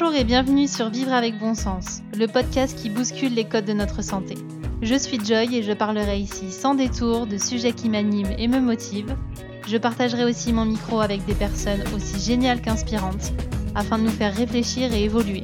Bonjour 0.00 0.14
et 0.14 0.22
bienvenue 0.22 0.68
sur 0.68 0.90
Vivre 0.90 1.12
avec 1.12 1.40
bon 1.40 1.56
sens, 1.56 2.02
le 2.16 2.28
podcast 2.28 2.78
qui 2.78 2.88
bouscule 2.88 3.34
les 3.34 3.42
codes 3.42 3.64
de 3.64 3.72
notre 3.72 4.00
santé. 4.00 4.36
Je 4.80 4.94
suis 4.94 5.18
Joy 5.18 5.56
et 5.56 5.62
je 5.64 5.72
parlerai 5.72 6.20
ici 6.20 6.52
sans 6.52 6.76
détour 6.76 7.26
de 7.26 7.36
sujets 7.36 7.72
qui 7.72 7.88
m'animent 7.88 8.32
et 8.38 8.46
me 8.46 8.60
motivent. 8.60 9.16
Je 9.66 9.76
partagerai 9.76 10.24
aussi 10.24 10.52
mon 10.52 10.66
micro 10.66 11.00
avec 11.00 11.24
des 11.26 11.34
personnes 11.34 11.82
aussi 11.96 12.20
géniales 12.20 12.60
qu'inspirantes 12.60 13.32
afin 13.74 13.98
de 13.98 14.04
nous 14.04 14.10
faire 14.10 14.32
réfléchir 14.32 14.92
et 14.92 15.02
évoluer. 15.02 15.42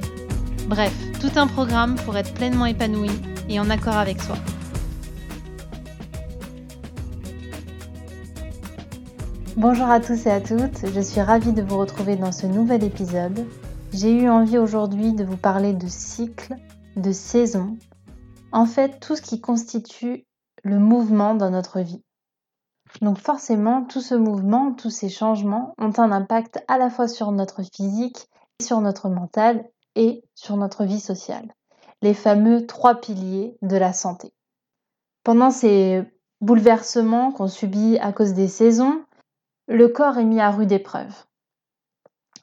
Bref, 0.69 0.95
tout 1.21 1.37
un 1.37 1.49
programme 1.49 1.97
pour 2.05 2.17
être 2.17 2.33
pleinement 2.33 2.67
épanoui 2.67 3.11
et 3.49 3.59
en 3.59 3.69
accord 3.71 3.97
avec 3.97 4.23
soi. 4.23 4.37
Bonjour 9.57 9.87
à 9.87 9.99
tous 9.99 10.27
et 10.27 10.31
à 10.31 10.41
toutes, 10.41 10.87
je 10.95 11.01
suis 11.01 11.21
ravie 11.21 11.53
de 11.53 11.63
vous 11.63 11.79
retrouver 11.79 12.15
dans 12.15 12.31
ce 12.31 12.47
nouvel 12.47 12.85
épisode. 12.85 13.45
J'ai 13.97 14.11
eu 14.11 14.29
envie 14.29 14.59
aujourd'hui 14.59 15.13
de 15.13 15.23
vous 15.23 15.37
parler 15.37 15.73
de 15.73 15.87
cycle, 15.87 16.57
de 16.97 17.13
saison, 17.13 17.79
en 18.51 18.67
fait 18.67 18.99
tout 18.99 19.15
ce 19.15 19.23
qui 19.23 19.41
constitue 19.41 20.27
le 20.65 20.81
mouvement 20.81 21.37
dans 21.37 21.51
notre 21.51 21.79
vie. 21.79 22.03
Donc 23.03 23.19
forcément, 23.19 23.85
tout 23.85 24.01
ce 24.01 24.17
mouvement, 24.17 24.73
tous 24.73 24.91
ces 24.91 25.09
changements 25.09 25.75
ont 25.79 25.93
un 25.97 26.11
impact 26.11 26.59
à 26.67 26.77
la 26.77 26.91
fois 26.91 27.07
sur 27.07 27.31
notre 27.31 27.63
physique, 27.63 28.27
sur 28.61 28.81
notre 28.81 29.09
mental 29.09 29.65
et 29.95 30.25
sur 30.35 30.57
notre 30.57 30.85
vie 30.85 30.99
sociale. 30.99 31.55
Les 32.03 32.15
fameux 32.15 32.67
trois 32.67 32.97
piliers 32.97 33.57
de 33.63 33.77
la 33.77 33.93
santé. 33.93 34.33
Pendant 35.23 35.53
ces 35.53 36.03
bouleversements 36.41 37.31
qu'on 37.31 37.47
subit 37.47 37.97
à 37.99 38.13
cause 38.13 38.35
des 38.35 38.49
saisons, 38.49 39.05
le 39.69 39.87
corps 39.87 40.19
est 40.19 40.25
mis 40.25 40.41
à 40.41 40.51
rude 40.51 40.73
épreuve. 40.73 41.15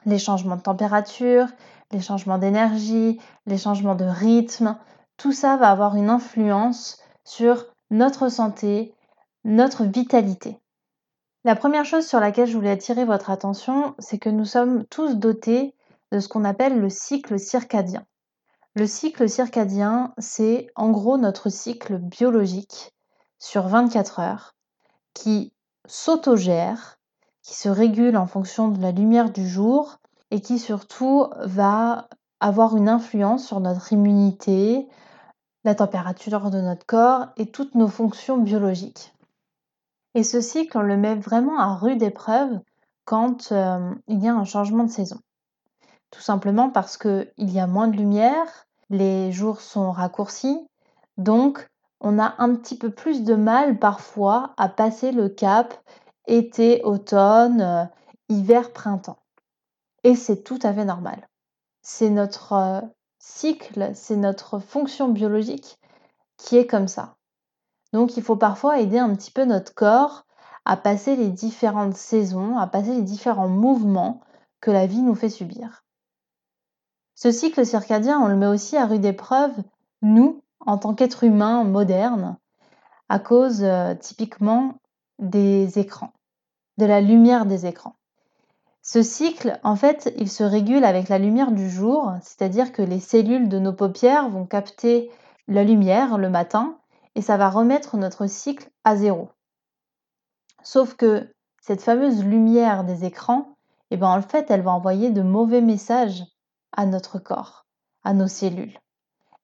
Les 0.05 0.19
changements 0.19 0.55
de 0.55 0.61
température, 0.61 1.47
les 1.91 2.01
changements 2.01 2.37
d'énergie, 2.37 3.19
les 3.45 3.57
changements 3.57 3.95
de 3.95 4.05
rythme, 4.05 4.77
tout 5.17 5.31
ça 5.31 5.57
va 5.57 5.69
avoir 5.69 5.95
une 5.95 6.09
influence 6.09 6.97
sur 7.23 7.65
notre 7.89 8.29
santé, 8.29 8.95
notre 9.43 9.83
vitalité. 9.83 10.59
La 11.43 11.55
première 11.55 11.85
chose 11.85 12.07
sur 12.07 12.19
laquelle 12.19 12.47
je 12.47 12.55
voulais 12.55 12.71
attirer 12.71 13.05
votre 13.05 13.29
attention, 13.29 13.95
c'est 13.99 14.19
que 14.19 14.29
nous 14.29 14.45
sommes 14.45 14.85
tous 14.85 15.15
dotés 15.15 15.75
de 16.11 16.19
ce 16.19 16.27
qu'on 16.27 16.45
appelle 16.45 16.79
le 16.79 16.89
cycle 16.89 17.39
circadien. 17.39 18.05
Le 18.75 18.87
cycle 18.87 19.27
circadien, 19.27 20.13
c'est 20.17 20.67
en 20.75 20.91
gros 20.91 21.17
notre 21.17 21.49
cycle 21.49 21.97
biologique 21.97 22.93
sur 23.37 23.67
24 23.67 24.19
heures 24.19 24.55
qui 25.13 25.51
s'autogère 25.87 27.00
qui 27.41 27.55
se 27.55 27.69
régule 27.69 28.17
en 28.17 28.27
fonction 28.27 28.69
de 28.69 28.81
la 28.81 28.91
lumière 28.91 29.31
du 29.31 29.47
jour 29.47 29.97
et 30.29 30.41
qui 30.41 30.59
surtout 30.59 31.27
va 31.39 32.07
avoir 32.39 32.75
une 32.75 32.89
influence 32.89 33.45
sur 33.45 33.59
notre 33.59 33.93
immunité, 33.93 34.87
la 35.63 35.75
température 35.75 36.49
de 36.49 36.59
notre 36.61 36.85
corps 36.85 37.27
et 37.37 37.45
toutes 37.45 37.75
nos 37.75 37.87
fonctions 37.87 38.37
biologiques. 38.37 39.13
Et 40.15 40.23
ce 40.23 40.41
cycle, 40.41 40.77
on 40.77 40.81
le 40.81 40.97
met 40.97 41.15
vraiment 41.15 41.59
à 41.59 41.75
rude 41.75 42.01
épreuve 42.01 42.59
quand 43.05 43.51
euh, 43.51 43.93
il 44.07 44.23
y 44.23 44.27
a 44.27 44.33
un 44.33 44.45
changement 44.45 44.83
de 44.83 44.89
saison. 44.89 45.19
Tout 46.11 46.21
simplement 46.21 46.69
parce 46.69 46.97
qu'il 46.97 47.31
y 47.37 47.59
a 47.59 47.67
moins 47.67 47.87
de 47.87 47.95
lumière, 47.95 48.67
les 48.89 49.31
jours 49.31 49.61
sont 49.61 49.91
raccourcis, 49.91 50.67
donc 51.17 51.69
on 52.01 52.19
a 52.19 52.35
un 52.39 52.55
petit 52.55 52.77
peu 52.77 52.89
plus 52.89 53.23
de 53.23 53.35
mal 53.35 53.79
parfois 53.79 54.53
à 54.57 54.67
passer 54.67 55.11
le 55.11 55.29
cap 55.29 55.73
été, 56.27 56.81
automne, 56.83 57.61
euh, 57.61 57.85
hiver, 58.29 58.73
printemps. 58.73 59.19
Et 60.03 60.15
c'est 60.15 60.43
tout 60.43 60.59
à 60.63 60.73
fait 60.73 60.85
normal. 60.85 61.27
C'est 61.81 62.09
notre 62.09 62.53
euh, 62.53 62.81
cycle, 63.19 63.91
c'est 63.93 64.15
notre 64.15 64.59
fonction 64.59 65.09
biologique 65.09 65.79
qui 66.37 66.57
est 66.57 66.67
comme 66.67 66.87
ça. 66.87 67.15
Donc 67.93 68.17
il 68.17 68.23
faut 68.23 68.35
parfois 68.35 68.79
aider 68.79 68.97
un 68.97 69.13
petit 69.15 69.31
peu 69.31 69.45
notre 69.45 69.73
corps 69.73 70.25
à 70.65 70.77
passer 70.77 71.15
les 71.15 71.29
différentes 71.29 71.95
saisons, 71.95 72.57
à 72.57 72.67
passer 72.67 72.93
les 72.93 73.01
différents 73.01 73.49
mouvements 73.49 74.21
que 74.59 74.71
la 74.71 74.85
vie 74.85 75.01
nous 75.01 75.15
fait 75.15 75.29
subir. 75.29 75.83
Ce 77.15 77.31
cycle 77.31 77.65
circadien, 77.65 78.19
on 78.19 78.27
le 78.27 78.35
met 78.35 78.47
aussi 78.47 78.77
à 78.77 78.85
rude 78.85 79.05
épreuve, 79.05 79.53
nous, 80.01 80.43
en 80.59 80.77
tant 80.77 80.93
qu'êtres 80.93 81.23
humains 81.23 81.63
modernes, 81.63 82.37
à 83.09 83.19
cause 83.19 83.63
euh, 83.63 83.93
typiquement 83.95 84.75
des 85.21 85.79
écrans, 85.79 86.11
de 86.77 86.85
la 86.85 86.99
lumière 86.99 87.45
des 87.45 87.65
écrans. 87.65 87.95
Ce 88.81 89.03
cycle, 89.03 89.59
en 89.63 89.75
fait, 89.75 90.11
il 90.17 90.29
se 90.29 90.43
régule 90.43 90.83
avec 90.83 91.07
la 91.07 91.19
lumière 91.19 91.51
du 91.51 91.69
jour, 91.69 92.11
c'est-à-dire 92.21 92.71
que 92.71 92.81
les 92.81 92.99
cellules 92.99 93.47
de 93.47 93.59
nos 93.59 93.73
paupières 93.73 94.27
vont 94.27 94.45
capter 94.45 95.11
la 95.47 95.63
lumière 95.63 96.17
le 96.17 96.29
matin 96.29 96.79
et 97.13 97.21
ça 97.21 97.37
va 97.37 97.49
remettre 97.49 97.97
notre 97.97 98.25
cycle 98.25 98.69
à 98.83 98.95
zéro. 98.95 99.29
Sauf 100.63 100.95
que 100.95 101.31
cette 101.61 101.81
fameuse 101.81 102.23
lumière 102.23 102.83
des 102.83 103.05
écrans, 103.05 103.55
eh 103.91 103.97
ben, 103.97 104.07
en 104.07 104.21
fait, 104.21 104.49
elle 104.49 104.61
va 104.61 104.71
envoyer 104.71 105.11
de 105.11 105.21
mauvais 105.21 105.61
messages 105.61 106.23
à 106.71 106.85
notre 106.85 107.19
corps, 107.19 107.67
à 108.03 108.13
nos 108.13 108.27
cellules. 108.27 108.79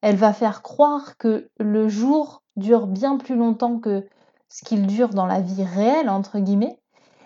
Elle 0.02 0.16
va 0.16 0.34
faire 0.34 0.64
croire 0.64 1.18
que 1.18 1.50
le 1.60 1.88
jour 1.88 2.44
dure 2.56 2.88
bien 2.88 3.18
plus 3.18 3.36
longtemps 3.36 3.80
que 3.80 4.08
ce 4.50 4.64
qu'il 4.64 4.88
dure 4.88 5.10
dans 5.10 5.26
la 5.26 5.42
vie 5.42 5.64
réelle, 5.64 6.10
entre 6.10 6.40
guillemets. 6.40 6.80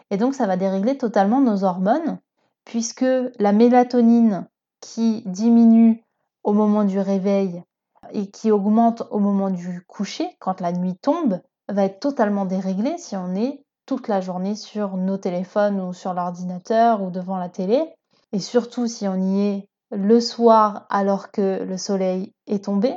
Et 0.10 0.18
donc, 0.18 0.36
ça 0.36 0.48
va 0.48 0.58
dérégler 0.58 0.98
totalement 0.98 1.42
nos 1.42 1.64
hormones, 1.64 2.20
puisque 2.66 3.06
la 3.40 3.52
mélatonine 3.52 4.48
qui 4.82 5.24
diminue 5.26 6.04
au 6.44 6.54
moment 6.54 6.84
du 6.84 7.00
réveil 7.00 7.64
et 8.12 8.30
qui 8.30 8.52
augmente 8.52 9.04
au 9.12 9.20
moment 9.20 9.50
du 9.50 9.84
coucher, 9.88 10.28
quand 10.40 10.60
la 10.60 10.72
nuit 10.72 10.96
tombe, 10.96 11.40
va 11.70 11.86
être 11.86 12.00
totalement 12.00 12.46
déréglée 12.46 12.98
si 12.98 13.16
on 13.16 13.36
est 13.36 13.64
toute 13.86 14.08
la 14.08 14.22
journée 14.22 14.56
sur 14.56 14.98
nos 14.98 15.18
téléphones 15.18 15.80
ou 15.80 15.94
sur 15.94 16.14
l'ordinateur 16.14 17.02
ou 17.02 17.10
devant 17.10 17.38
la 17.38 17.50
télé. 17.50 17.94
Et 18.32 18.40
surtout 18.40 18.88
si 18.88 19.08
on 19.08 19.16
y 19.16 19.42
est 19.42 19.68
le 19.92 20.20
soir 20.20 20.86
alors 20.90 21.32
que 21.32 21.64
le 21.64 21.78
soleil 21.78 22.34
est 22.48 22.66
tombé, 22.66 22.96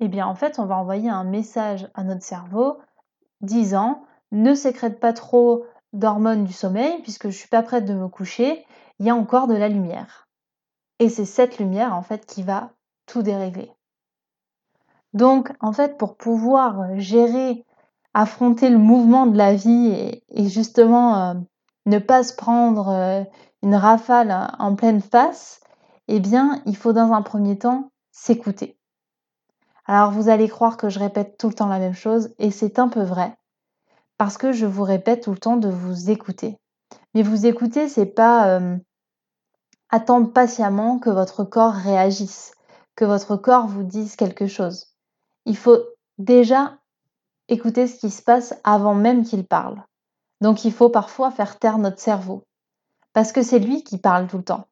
eh 0.00 0.08
bien 0.08 0.26
en 0.26 0.34
fait 0.34 0.58
on 0.58 0.66
va 0.66 0.76
envoyer 0.76 1.08
un 1.08 1.24
message 1.24 1.88
à 1.94 2.04
notre 2.04 2.22
cerveau 2.22 2.76
disant 3.42 4.04
ne 4.30 4.54
sécrète 4.54 4.98
pas 4.98 5.12
trop 5.12 5.66
d'hormones 5.92 6.44
du 6.44 6.52
sommeil 6.52 7.02
puisque 7.02 7.28
je 7.28 7.36
suis 7.36 7.48
pas 7.48 7.62
prête 7.62 7.84
de 7.84 7.94
me 7.94 8.08
coucher, 8.08 8.64
il 8.98 9.06
y 9.06 9.10
a 9.10 9.14
encore 9.14 9.46
de 9.46 9.54
la 9.54 9.68
lumière. 9.68 10.28
Et 10.98 11.08
c'est 11.08 11.24
cette 11.24 11.58
lumière 11.58 11.94
en 11.94 12.02
fait 12.02 12.24
qui 12.26 12.42
va 12.42 12.70
tout 13.06 13.22
dérégler. 13.22 13.72
Donc 15.12 15.52
en 15.60 15.72
fait 15.72 15.98
pour 15.98 16.16
pouvoir 16.16 16.98
gérer, 16.98 17.66
affronter 18.14 18.70
le 18.70 18.78
mouvement 18.78 19.26
de 19.26 19.36
la 19.36 19.54
vie 19.54 20.22
et, 20.30 20.48
justement 20.48 21.16
euh, 21.16 21.34
ne 21.86 21.98
pas 21.98 22.22
se 22.22 22.34
prendre 22.34 22.88
euh, 22.88 23.24
une 23.62 23.74
rafale 23.74 24.50
en 24.58 24.74
pleine 24.74 25.02
face, 25.02 25.60
eh 26.08 26.20
bien 26.20 26.62
il 26.66 26.76
faut 26.76 26.92
dans 26.92 27.12
un 27.12 27.22
premier 27.22 27.58
temps 27.58 27.90
s'écouter. 28.12 28.78
Alors 29.92 30.10
vous 30.10 30.30
allez 30.30 30.48
croire 30.48 30.78
que 30.78 30.88
je 30.88 30.98
répète 30.98 31.36
tout 31.36 31.50
le 31.50 31.54
temps 31.54 31.66
la 31.66 31.78
même 31.78 31.92
chose 31.92 32.30
et 32.38 32.50
c'est 32.50 32.78
un 32.78 32.88
peu 32.88 33.02
vrai 33.02 33.36
parce 34.16 34.38
que 34.38 34.50
je 34.50 34.64
vous 34.64 34.84
répète 34.84 35.24
tout 35.24 35.32
le 35.32 35.38
temps 35.38 35.58
de 35.58 35.68
vous 35.68 36.08
écouter. 36.08 36.56
Mais 37.12 37.22
vous 37.22 37.44
écouter, 37.44 37.90
c'est 37.90 38.06
pas 38.06 38.56
euh, 38.56 38.78
attendre 39.90 40.32
patiemment 40.32 40.98
que 40.98 41.10
votre 41.10 41.44
corps 41.44 41.74
réagisse, 41.74 42.54
que 42.96 43.04
votre 43.04 43.36
corps 43.36 43.66
vous 43.66 43.82
dise 43.82 44.16
quelque 44.16 44.46
chose. 44.46 44.86
Il 45.44 45.58
faut 45.58 45.84
déjà 46.16 46.78
écouter 47.48 47.86
ce 47.86 47.98
qui 47.98 48.08
se 48.08 48.22
passe 48.22 48.54
avant 48.64 48.94
même 48.94 49.24
qu'il 49.24 49.46
parle. 49.46 49.82
Donc 50.40 50.64
il 50.64 50.72
faut 50.72 50.88
parfois 50.88 51.30
faire 51.30 51.58
taire 51.58 51.76
notre 51.76 52.00
cerveau. 52.00 52.44
Parce 53.12 53.30
que 53.30 53.42
c'est 53.42 53.58
lui 53.58 53.84
qui 53.84 53.98
parle 53.98 54.26
tout 54.26 54.38
le 54.38 54.44
temps. 54.44 54.68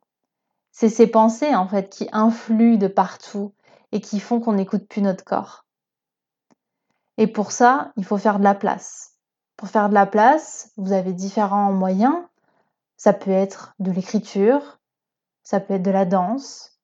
C'est 0.72 0.88
ses 0.88 1.08
pensées 1.08 1.54
en 1.54 1.68
fait 1.68 1.90
qui 1.90 2.08
influent 2.10 2.78
de 2.78 2.88
partout 2.88 3.52
et 3.92 4.00
qui 4.00 4.20
font 4.20 4.40
qu'on 4.40 4.54
n'écoute 4.54 4.86
plus 4.88 5.02
notre 5.02 5.24
corps. 5.24 5.66
Et 7.16 7.26
pour 7.26 7.52
ça, 7.52 7.92
il 7.96 8.04
faut 8.04 8.18
faire 8.18 8.38
de 8.38 8.44
la 8.44 8.54
place. 8.54 9.16
Pour 9.56 9.68
faire 9.68 9.88
de 9.88 9.94
la 9.94 10.06
place, 10.06 10.72
vous 10.76 10.92
avez 10.92 11.12
différents 11.12 11.72
moyens. 11.72 12.16
Ça 12.96 13.12
peut 13.12 13.30
être 13.30 13.74
de 13.78 13.90
l'écriture, 13.90 14.78
ça 15.42 15.60
peut 15.60 15.74
être 15.74 15.82
de 15.82 15.90
la 15.90 16.04
danse, 16.04 16.78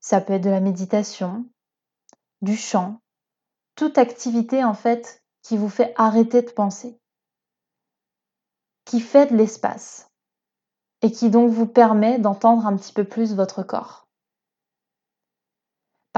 ça 0.00 0.20
peut 0.20 0.32
être 0.32 0.44
de 0.44 0.50
la 0.50 0.60
méditation, 0.60 1.46
du 2.42 2.56
chant, 2.56 3.00
toute 3.74 3.98
activité 3.98 4.64
en 4.64 4.74
fait 4.74 5.22
qui 5.42 5.56
vous 5.56 5.68
fait 5.68 5.92
arrêter 5.96 6.42
de 6.42 6.50
penser, 6.50 7.00
qui 8.84 9.00
fait 9.00 9.26
de 9.26 9.36
l'espace 9.36 10.10
et 11.02 11.12
qui 11.12 11.30
donc 11.30 11.52
vous 11.52 11.66
permet 11.66 12.18
d'entendre 12.18 12.66
un 12.66 12.76
petit 12.76 12.92
peu 12.92 13.04
plus 13.04 13.34
votre 13.34 13.62
corps. 13.62 14.07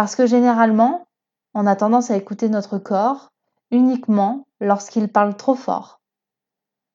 Parce 0.00 0.16
que 0.16 0.26
généralement, 0.26 1.08
on 1.52 1.66
a 1.66 1.76
tendance 1.76 2.10
à 2.10 2.16
écouter 2.16 2.48
notre 2.48 2.78
corps 2.78 3.34
uniquement 3.70 4.46
lorsqu'il 4.58 5.12
parle 5.12 5.36
trop 5.36 5.54
fort, 5.54 6.00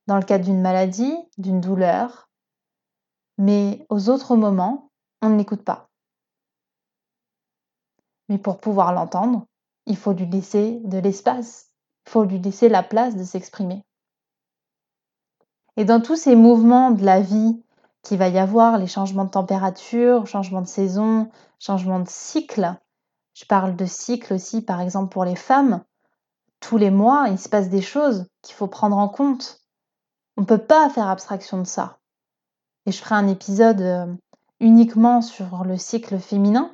dans 0.07 0.17
le 0.17 0.23
cas 0.23 0.39
d'une 0.39 0.59
maladie, 0.59 1.15
d'une 1.37 1.61
douleur, 1.61 2.31
mais 3.37 3.85
aux 3.89 4.09
autres 4.09 4.35
moments, 4.35 4.89
on 5.21 5.29
ne 5.29 5.37
l'écoute 5.37 5.63
pas. 5.63 5.87
Mais 8.27 8.39
pour 8.39 8.57
pouvoir 8.57 8.91
l'entendre, 8.91 9.45
il 9.85 9.97
faut 9.97 10.13
lui 10.13 10.25
laisser 10.25 10.81
de 10.83 10.97
l'espace, 10.97 11.69
il 12.07 12.09
faut 12.09 12.23
lui 12.23 12.39
laisser 12.39 12.69
la 12.69 12.81
place 12.81 13.15
de 13.15 13.23
s'exprimer. 13.23 13.83
Et 15.77 15.85
dans 15.85 16.01
tous 16.01 16.15
ces 16.15 16.35
mouvements 16.35 16.89
de 16.89 17.05
la 17.05 17.21
vie 17.21 17.63
qu'il 18.01 18.17
va 18.17 18.29
y 18.29 18.39
avoir, 18.39 18.79
les 18.79 18.87
changements 18.87 19.25
de 19.25 19.29
température, 19.29 20.25
changements 20.25 20.63
de 20.63 20.67
saison, 20.67 21.29
changements 21.59 21.99
de 21.99 22.09
cycle, 22.09 22.75
je 23.35 23.45
parle 23.45 23.75
de 23.75 23.85
cycle 23.85 24.33
aussi 24.33 24.61
par 24.61 24.81
exemple 24.81 25.11
pour 25.11 25.25
les 25.25 25.35
femmes, 25.35 25.83
tous 26.61 26.77
les 26.77 26.89
mois, 26.89 27.27
il 27.29 27.37
se 27.37 27.49
passe 27.49 27.69
des 27.69 27.81
choses 27.81 28.25
qu'il 28.41 28.55
faut 28.55 28.67
prendre 28.67 28.97
en 28.97 29.09
compte. 29.09 29.61
On 30.37 30.41
ne 30.41 30.47
peut 30.47 30.57
pas 30.57 30.89
faire 30.89 31.07
abstraction 31.07 31.59
de 31.59 31.67
ça. 31.67 31.99
Et 32.85 32.91
je 32.91 32.97
ferai 32.97 33.15
un 33.15 33.27
épisode 33.27 33.81
euh, 33.81 34.07
uniquement 34.59 35.21
sur 35.21 35.63
le 35.63 35.77
cycle 35.77 36.17
féminin, 36.17 36.73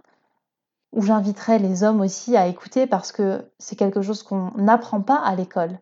où 0.93 1.01
j'inviterai 1.01 1.57
les 1.57 1.83
hommes 1.83 2.01
aussi 2.01 2.37
à 2.37 2.47
écouter 2.47 2.85
parce 2.85 3.11
que 3.11 3.49
c'est 3.59 3.75
quelque 3.75 4.01
chose 4.01 4.23
qu'on 4.23 4.51
n'apprend 4.55 5.01
pas 5.01 5.21
à 5.21 5.35
l'école. 5.35 5.79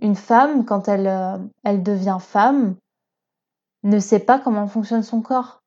Une 0.00 0.16
femme, 0.16 0.64
quand 0.64 0.88
elle, 0.88 1.06
euh, 1.06 1.38
elle 1.64 1.82
devient 1.82 2.18
femme, 2.20 2.76
ne 3.82 3.98
sait 3.98 4.20
pas 4.20 4.38
comment 4.38 4.68
fonctionne 4.68 5.02
son 5.02 5.20
corps, 5.20 5.62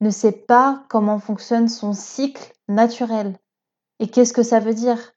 ne 0.00 0.10
sait 0.10 0.32
pas 0.32 0.84
comment 0.88 1.18
fonctionne 1.18 1.68
son 1.68 1.92
cycle 1.92 2.52
naturel. 2.68 3.38
Et 3.98 4.08
qu'est-ce 4.08 4.32
que 4.32 4.42
ça 4.42 4.60
veut 4.60 4.74
dire? 4.74 5.14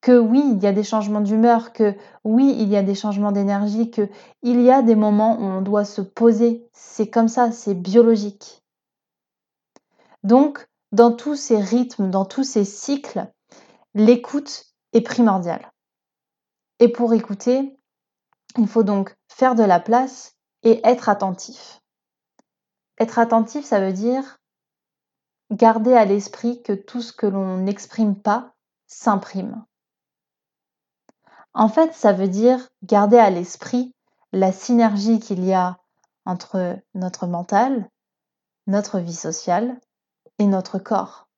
Que 0.00 0.18
oui, 0.18 0.44
il 0.52 0.62
y 0.62 0.66
a 0.66 0.72
des 0.72 0.84
changements 0.84 1.20
d'humeur, 1.20 1.72
que 1.72 1.96
oui, 2.22 2.54
il 2.58 2.68
y 2.68 2.76
a 2.76 2.82
des 2.82 2.94
changements 2.94 3.32
d'énergie, 3.32 3.90
que 3.90 4.08
il 4.42 4.60
y 4.60 4.70
a 4.70 4.82
des 4.82 4.94
moments 4.94 5.38
où 5.38 5.44
on 5.44 5.62
doit 5.62 5.84
se 5.84 6.00
poser. 6.02 6.68
C'est 6.72 7.08
comme 7.08 7.28
ça, 7.28 7.50
c'est 7.50 7.74
biologique. 7.74 8.62
Donc, 10.22 10.68
dans 10.92 11.12
tous 11.12 11.36
ces 11.36 11.60
rythmes, 11.60 12.10
dans 12.10 12.24
tous 12.24 12.44
ces 12.44 12.64
cycles, 12.64 13.26
l'écoute 13.94 14.66
est 14.92 15.00
primordiale. 15.00 15.72
Et 16.78 16.88
pour 16.88 17.14
écouter, 17.14 17.78
il 18.58 18.68
faut 18.68 18.82
donc 18.82 19.14
faire 19.28 19.54
de 19.54 19.62
la 19.62 19.80
place 19.80 20.36
et 20.62 20.80
être 20.84 21.08
attentif. 21.08 21.80
Être 22.98 23.18
attentif, 23.18 23.64
ça 23.64 23.80
veut 23.80 23.92
dire 23.92 24.38
garder 25.50 25.94
à 25.94 26.04
l'esprit 26.04 26.62
que 26.62 26.72
tout 26.72 27.02
ce 27.02 27.12
que 27.12 27.26
l'on 27.26 27.58
n'exprime 27.58 28.16
pas 28.16 28.54
s'imprime. 28.86 29.64
En 31.54 31.68
fait, 31.68 31.94
ça 31.94 32.12
veut 32.12 32.28
dire 32.28 32.68
garder 32.82 33.18
à 33.18 33.30
l'esprit 33.30 33.94
la 34.32 34.52
synergie 34.52 35.20
qu'il 35.20 35.44
y 35.44 35.54
a 35.54 35.78
entre 36.24 36.76
notre 36.94 37.26
mental, 37.26 37.88
notre 38.66 38.98
vie 38.98 39.14
sociale 39.14 39.80
et 40.38 40.46
notre 40.46 40.78
corps. 40.78 41.28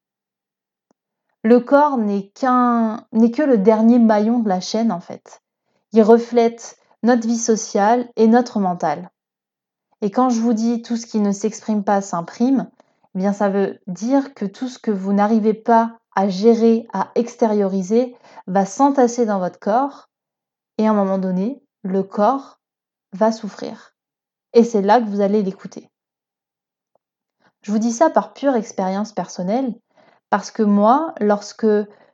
Le 1.45 1.61
corps 1.61 1.99
n'est 1.99 2.31
que 2.33 3.43
le 3.43 3.59
dernier 3.59 3.99
maillon 3.99 4.41
de 4.41 4.49
la 4.49 4.61
chaîne 4.61 4.91
en 4.91 5.01
fait. 5.01 5.41
Il 5.93 6.03
reflète 6.03 6.79
notre 7.03 7.29
vie 7.29 7.39
sociale 7.39 8.11
et 8.17 8.27
notre 8.27 8.59
mental. 8.59 9.11
Et 10.01 10.11
quand 10.11 10.31
je 10.31 10.41
vous 10.41 10.53
dis 10.53 10.83
tout 10.83 10.97
ce 10.97 11.07
qui 11.07 11.21
ne 11.21 11.33
s'exprime 11.33 11.85
pas 11.85 12.01
s'imprime, 12.01 12.69
eh 13.15 13.33
ça 13.33 13.49
veut 13.49 13.79
dire 13.87 14.35
que 14.35 14.45
tout 14.45 14.69
ce 14.69 14.79
que 14.79 14.91
vous 14.91 15.13
n'arrivez 15.13 15.55
pas 15.55 15.99
à 16.15 16.29
gérer, 16.29 16.87
à 16.93 17.11
extérioriser, 17.15 18.17
va 18.47 18.65
s'entasser 18.65 19.27
dans 19.27 19.39
votre 19.39 19.59
corps 19.59 20.09
et 20.79 20.87
à 20.87 20.91
un 20.91 20.95
moment 20.95 21.19
donné, 21.19 21.63
le 21.83 22.03
corps 22.03 22.61
va 23.13 23.33
souffrir. 23.33 23.95
Et 24.53 24.65
c'est 24.65 24.83
là 24.83 25.01
que 25.01 25.07
vous 25.07 25.21
allez 25.21 25.43
l'écouter. 25.43 25.89
Je 27.63 27.73
vous 27.73 27.79
dis 27.79 27.93
ça 27.93 28.11
par 28.11 28.33
pure 28.33 28.55
expérience 28.55 29.13
personnelle, 29.13 29.75
parce 30.31 30.51
que 30.51 30.63
moi, 30.63 31.15
lorsque 31.21 31.67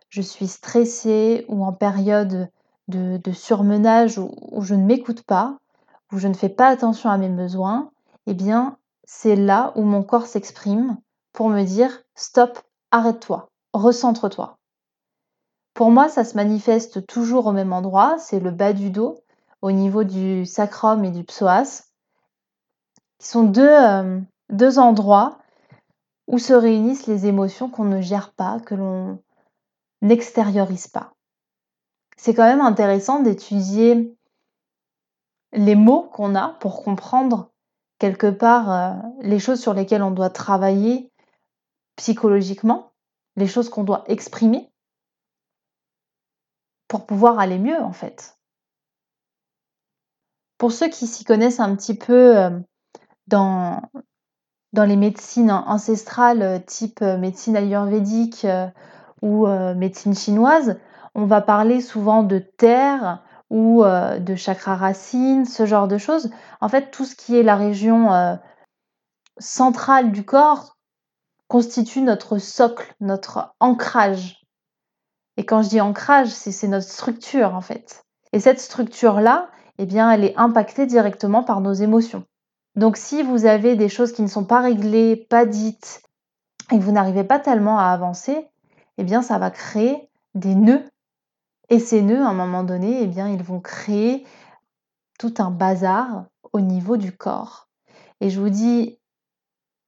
je 0.08 0.22
suis 0.22 0.48
stressée 0.48 1.44
ou 1.48 1.64
en 1.64 1.72
période 1.72 2.48
de, 2.88 3.32
surmenage 3.32 4.18
où, 4.18 4.30
où, 4.52 4.62
je 4.62 4.74
ne 4.74 4.84
m'écoute 4.84 5.22
pas, 5.22 5.58
où 6.12 6.18
je 6.18 6.28
ne 6.28 6.34
fais 6.34 6.48
pas 6.48 6.68
attention 6.68 7.10
à 7.10 7.18
mes 7.18 7.28
besoins, 7.28 7.90
eh 8.26 8.34
bien, 8.34 8.78
c'est 9.06 9.36
là 9.36 9.72
où 9.76 9.82
mon 9.82 10.02
corps 10.02 10.26
s'exprime 10.26 10.98
pour 11.32 11.48
me 11.48 11.62
dire 11.62 12.02
stop, 12.14 12.58
arrête-toi, 12.90 13.48
recentre-toi. 13.72 14.58
Pour 15.74 15.90
moi, 15.90 16.08
ça 16.08 16.24
se 16.24 16.36
manifeste 16.36 17.06
toujours 17.06 17.46
au 17.46 17.52
même 17.52 17.72
endroit, 17.72 18.16
c'est 18.18 18.40
le 18.40 18.50
bas 18.50 18.72
du 18.72 18.90
dos, 18.90 19.18
au 19.60 19.72
niveau 19.72 20.04
du 20.04 20.46
sacrum 20.46 21.04
et 21.04 21.10
du 21.10 21.24
psoas, 21.24 21.88
qui 23.18 23.26
sont 23.26 23.44
deux, 23.44 23.68
euh, 23.68 24.20
deux 24.50 24.78
endroits 24.78 25.38
où 26.26 26.38
se 26.38 26.52
réunissent 26.52 27.06
les 27.06 27.26
émotions 27.26 27.68
qu'on 27.68 27.84
ne 27.84 28.00
gère 28.00 28.32
pas, 28.32 28.60
que 28.60 28.74
l'on 28.74 29.18
n'extériorise 30.02 30.86
pas. 30.86 31.12
C'est 32.16 32.34
quand 32.34 32.44
même 32.44 32.60
intéressant 32.60 33.20
d'étudier 33.20 34.16
les 35.52 35.74
mots 35.74 36.02
qu'on 36.12 36.34
a 36.34 36.50
pour 36.60 36.82
comprendre 36.82 37.50
quelque 37.98 38.30
part 38.30 38.70
euh, 38.70 38.92
les 39.20 39.38
choses 39.38 39.60
sur 39.60 39.74
lesquelles 39.74 40.02
on 40.02 40.10
doit 40.10 40.30
travailler 40.30 41.10
psychologiquement, 41.96 42.92
les 43.36 43.46
choses 43.46 43.68
qu'on 43.68 43.84
doit 43.84 44.04
exprimer 44.08 44.70
pour 46.88 47.06
pouvoir 47.06 47.38
aller 47.38 47.58
mieux 47.58 47.80
en 47.80 47.92
fait. 47.92 48.38
Pour 50.58 50.72
ceux 50.72 50.88
qui 50.88 51.06
s'y 51.06 51.24
connaissent 51.24 51.60
un 51.60 51.74
petit 51.76 51.96
peu 51.96 52.36
euh, 52.36 52.50
dans, 53.26 53.80
dans 54.72 54.84
les 54.84 54.96
médecines 54.96 55.50
ancestrales 55.50 56.42
euh, 56.42 56.58
type 56.58 57.00
médecine 57.00 57.56
ayurvédique 57.56 58.46
ou 59.22 59.46
médecine 59.46 60.14
chinoise, 60.14 60.78
on 61.14 61.24
va 61.24 61.40
parler 61.40 61.80
souvent 61.80 62.22
de 62.22 62.38
terre 62.38 63.23
ou 63.50 63.84
de 63.84 64.34
chakra 64.34 64.74
racine, 64.74 65.44
ce 65.44 65.66
genre 65.66 65.88
de 65.88 65.98
choses. 65.98 66.30
En 66.60 66.68
fait, 66.68 66.90
tout 66.90 67.04
ce 67.04 67.14
qui 67.14 67.36
est 67.36 67.42
la 67.42 67.56
région 67.56 68.38
centrale 69.38 70.12
du 70.12 70.24
corps 70.24 70.76
constitue 71.48 72.00
notre 72.00 72.38
socle, 72.38 72.94
notre 73.00 73.54
ancrage. 73.60 74.40
Et 75.36 75.44
quand 75.44 75.62
je 75.62 75.68
dis 75.68 75.80
ancrage, 75.80 76.28
c'est 76.28 76.68
notre 76.68 76.88
structure 76.88 77.54
en 77.54 77.60
fait. 77.60 78.04
Et 78.32 78.40
cette 78.40 78.60
structure-là, 78.60 79.50
eh 79.78 79.86
bien, 79.86 80.10
elle 80.10 80.24
est 80.24 80.36
impactée 80.36 80.86
directement 80.86 81.42
par 81.42 81.60
nos 81.60 81.72
émotions. 81.72 82.24
Donc 82.76 82.96
si 82.96 83.22
vous 83.22 83.46
avez 83.46 83.76
des 83.76 83.88
choses 83.88 84.12
qui 84.12 84.22
ne 84.22 84.28
sont 84.28 84.44
pas 84.44 84.60
réglées, 84.60 85.16
pas 85.16 85.46
dites, 85.46 86.02
et 86.72 86.78
que 86.78 86.82
vous 86.82 86.92
n'arrivez 86.92 87.24
pas 87.24 87.38
tellement 87.38 87.78
à 87.78 87.86
avancer, 87.86 88.48
eh 88.98 89.04
bien, 89.04 89.22
ça 89.22 89.38
va 89.38 89.50
créer 89.50 90.08
des 90.34 90.54
nœuds. 90.54 90.84
Et 91.70 91.78
ces 91.78 92.02
nœuds, 92.02 92.22
à 92.22 92.28
un 92.28 92.34
moment 92.34 92.62
donné, 92.62 93.02
eh 93.02 93.06
bien, 93.06 93.28
ils 93.28 93.42
vont 93.42 93.60
créer 93.60 94.26
tout 95.18 95.34
un 95.38 95.50
bazar 95.50 96.26
au 96.52 96.60
niveau 96.60 96.96
du 96.96 97.12
corps. 97.12 97.68
Et 98.20 98.30
je 98.30 98.40
vous 98.40 98.50
dis 98.50 98.98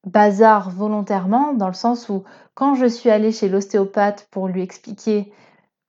bazar 0.04 0.70
volontairement 0.70 1.52
dans 1.52 1.66
le 1.66 1.74
sens 1.74 2.08
où 2.08 2.24
quand 2.54 2.74
je 2.74 2.86
suis 2.86 3.10
allée 3.10 3.32
chez 3.32 3.48
l'ostéopathe 3.48 4.28
pour 4.30 4.48
lui 4.48 4.62
expliquer 4.62 5.32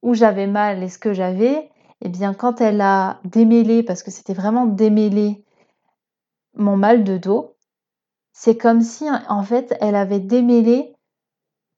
où 0.01 0.13
j'avais 0.13 0.47
mal 0.47 0.83
et 0.83 0.89
ce 0.89 0.97
que 0.97 1.13
j'avais, 1.13 1.69
eh 2.01 2.09
bien 2.09 2.33
quand 2.33 2.61
elle 2.61 2.81
a 2.81 3.19
démêlé, 3.23 3.83
parce 3.83 4.03
que 4.03 4.11
c'était 4.11 4.33
vraiment 4.33 4.65
démêlé 4.65 5.43
mon 6.55 6.77
mal 6.77 7.03
de 7.03 7.17
dos, 7.17 7.55
c'est 8.33 8.57
comme 8.57 8.81
si 8.81 9.05
en 9.29 9.43
fait 9.43 9.75
elle 9.81 9.95
avait 9.95 10.19
démêlé 10.19 10.95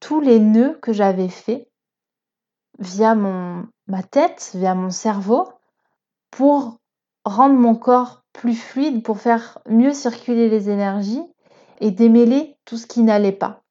tous 0.00 0.20
les 0.20 0.40
nœuds 0.40 0.78
que 0.82 0.92
j'avais 0.92 1.28
faits 1.28 1.68
via 2.78 3.14
mon, 3.14 3.66
ma 3.90 4.02
tête, 4.02 4.52
via 4.54 4.74
mon 4.74 4.90
cerveau, 4.90 5.48
pour 6.30 6.78
rendre 7.24 7.56
mon 7.56 7.74
corps 7.74 8.22
plus 8.32 8.54
fluide, 8.54 9.02
pour 9.02 9.18
faire 9.18 9.58
mieux 9.68 9.92
circuler 9.92 10.48
les 10.48 10.70
énergies 10.70 11.22
et 11.80 11.90
démêler 11.90 12.56
tout 12.64 12.76
ce 12.76 12.86
qui 12.86 13.02
n'allait 13.02 13.32
pas. 13.32 13.62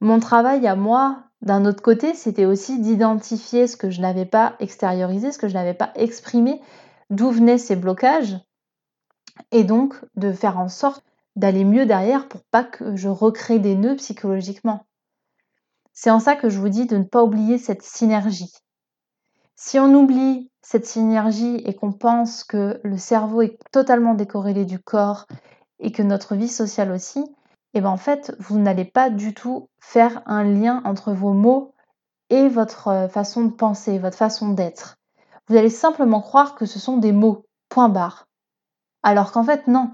Mon 0.00 0.20
travail 0.20 0.66
à 0.66 0.76
moi, 0.76 1.24
d'un 1.40 1.64
autre 1.64 1.82
côté, 1.82 2.14
c'était 2.14 2.44
aussi 2.44 2.80
d'identifier 2.80 3.66
ce 3.66 3.76
que 3.76 3.90
je 3.90 4.00
n'avais 4.00 4.26
pas 4.26 4.56
extériorisé, 4.60 5.32
ce 5.32 5.38
que 5.38 5.48
je 5.48 5.54
n'avais 5.54 5.74
pas 5.74 5.92
exprimé, 5.94 6.60
d'où 7.08 7.30
venaient 7.30 7.58
ces 7.58 7.76
blocages, 7.76 8.36
et 9.52 9.64
donc 9.64 9.94
de 10.16 10.32
faire 10.32 10.58
en 10.58 10.68
sorte 10.68 11.02
d'aller 11.34 11.64
mieux 11.64 11.86
derrière 11.86 12.28
pour 12.28 12.42
pas 12.50 12.64
que 12.64 12.96
je 12.96 13.08
recrée 13.08 13.58
des 13.58 13.74
nœuds 13.74 13.96
psychologiquement. 13.96 14.86
C'est 15.92 16.10
en 16.10 16.20
ça 16.20 16.36
que 16.36 16.50
je 16.50 16.60
vous 16.60 16.68
dis 16.68 16.86
de 16.86 16.98
ne 16.98 17.04
pas 17.04 17.22
oublier 17.22 17.56
cette 17.56 17.82
synergie. 17.82 18.52
Si 19.56 19.78
on 19.78 19.92
oublie 19.94 20.50
cette 20.62 20.86
synergie 20.86 21.56
et 21.64 21.74
qu'on 21.74 21.92
pense 21.92 22.44
que 22.44 22.80
le 22.84 22.98
cerveau 22.98 23.42
est 23.42 23.58
totalement 23.72 24.14
décorrélé 24.14 24.64
du 24.64 24.78
corps 24.78 25.26
et 25.78 25.92
que 25.92 26.02
notre 26.02 26.36
vie 26.36 26.48
sociale 26.48 26.92
aussi, 26.92 27.20
et 27.20 27.78
eh 27.78 27.80
bien 27.80 27.90
en 27.90 27.96
fait, 27.96 28.34
vous 28.38 28.58
n'allez 28.58 28.84
pas 28.84 29.10
du 29.10 29.34
tout 29.34 29.68
faire 29.78 30.22
un 30.26 30.44
lien 30.44 30.82
entre 30.84 31.12
vos 31.12 31.32
mots 31.32 31.74
et 32.30 32.48
votre 32.48 32.88
euh, 32.88 33.08
façon 33.08 33.44
de 33.44 33.52
penser, 33.52 33.98
votre 33.98 34.16
façon 34.16 34.50
d'être. 34.50 34.96
Vous 35.48 35.56
allez 35.56 35.70
simplement 35.70 36.20
croire 36.20 36.54
que 36.54 36.64
ce 36.64 36.78
sont 36.78 36.96
des 36.96 37.12
mots, 37.12 37.46
point 37.68 37.88
barre. 37.88 38.26
Alors 39.02 39.30
qu'en 39.32 39.44
fait, 39.44 39.66
non. 39.68 39.90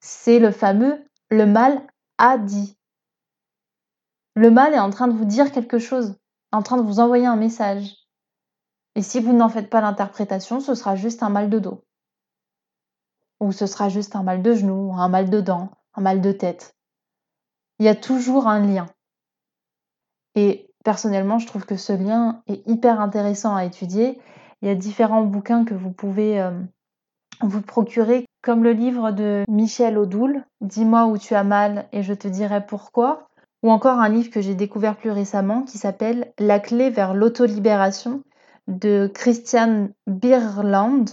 C'est 0.00 0.38
le 0.38 0.52
fameux 0.52 1.04
le 1.30 1.46
mal 1.46 1.80
a 2.18 2.38
dit. 2.38 2.76
Le 4.34 4.50
mal 4.50 4.74
est 4.74 4.80
en 4.80 4.90
train 4.90 5.06
de 5.06 5.16
vous 5.16 5.24
dire 5.24 5.52
quelque 5.52 5.78
chose, 5.78 6.16
en 6.50 6.62
train 6.62 6.76
de 6.76 6.82
vous 6.82 6.98
envoyer 6.98 7.26
un 7.26 7.36
message. 7.36 7.99
Et 8.94 9.02
si 9.02 9.20
vous 9.20 9.32
n'en 9.32 9.48
faites 9.48 9.70
pas 9.70 9.80
l'interprétation, 9.80 10.60
ce 10.60 10.74
sera 10.74 10.96
juste 10.96 11.22
un 11.22 11.30
mal 11.30 11.48
de 11.48 11.58
dos. 11.58 11.84
Ou 13.40 13.52
ce 13.52 13.66
sera 13.66 13.88
juste 13.88 14.16
un 14.16 14.22
mal 14.22 14.42
de 14.42 14.54
genou, 14.54 14.92
un 14.94 15.08
mal 15.08 15.30
de 15.30 15.40
dents, 15.40 15.70
un 15.94 16.02
mal 16.02 16.20
de 16.20 16.32
tête. 16.32 16.74
Il 17.78 17.86
y 17.86 17.88
a 17.88 17.94
toujours 17.94 18.46
un 18.46 18.60
lien. 18.60 18.86
Et 20.34 20.70
personnellement, 20.84 21.38
je 21.38 21.46
trouve 21.46 21.64
que 21.64 21.76
ce 21.76 21.92
lien 21.92 22.42
est 22.46 22.66
hyper 22.68 23.00
intéressant 23.00 23.56
à 23.56 23.64
étudier. 23.64 24.20
Il 24.60 24.68
y 24.68 24.70
a 24.70 24.74
différents 24.74 25.24
bouquins 25.24 25.64
que 25.64 25.74
vous 25.74 25.90
pouvez 25.90 26.40
euh, 26.40 26.50
vous 27.40 27.62
procurer, 27.62 28.26
comme 28.42 28.62
le 28.62 28.72
livre 28.72 29.10
de 29.12 29.44
Michel 29.48 29.98
Audoul, 29.98 30.44
Dis-moi 30.60 31.06
où 31.06 31.16
tu 31.16 31.34
as 31.34 31.44
mal 31.44 31.88
et 31.92 32.02
je 32.02 32.12
te 32.12 32.28
dirai 32.28 32.66
pourquoi, 32.66 33.28
ou 33.62 33.70
encore 33.70 33.98
un 33.98 34.08
livre 34.08 34.30
que 34.30 34.40
j'ai 34.40 34.54
découvert 34.54 34.96
plus 34.96 35.10
récemment 35.10 35.62
qui 35.62 35.78
s'appelle 35.78 36.32
La 36.38 36.60
clé 36.60 36.90
vers 36.90 37.14
l'autolibération 37.14 38.22
de 38.70 39.10
Christian 39.12 39.88
Birland, 40.06 41.06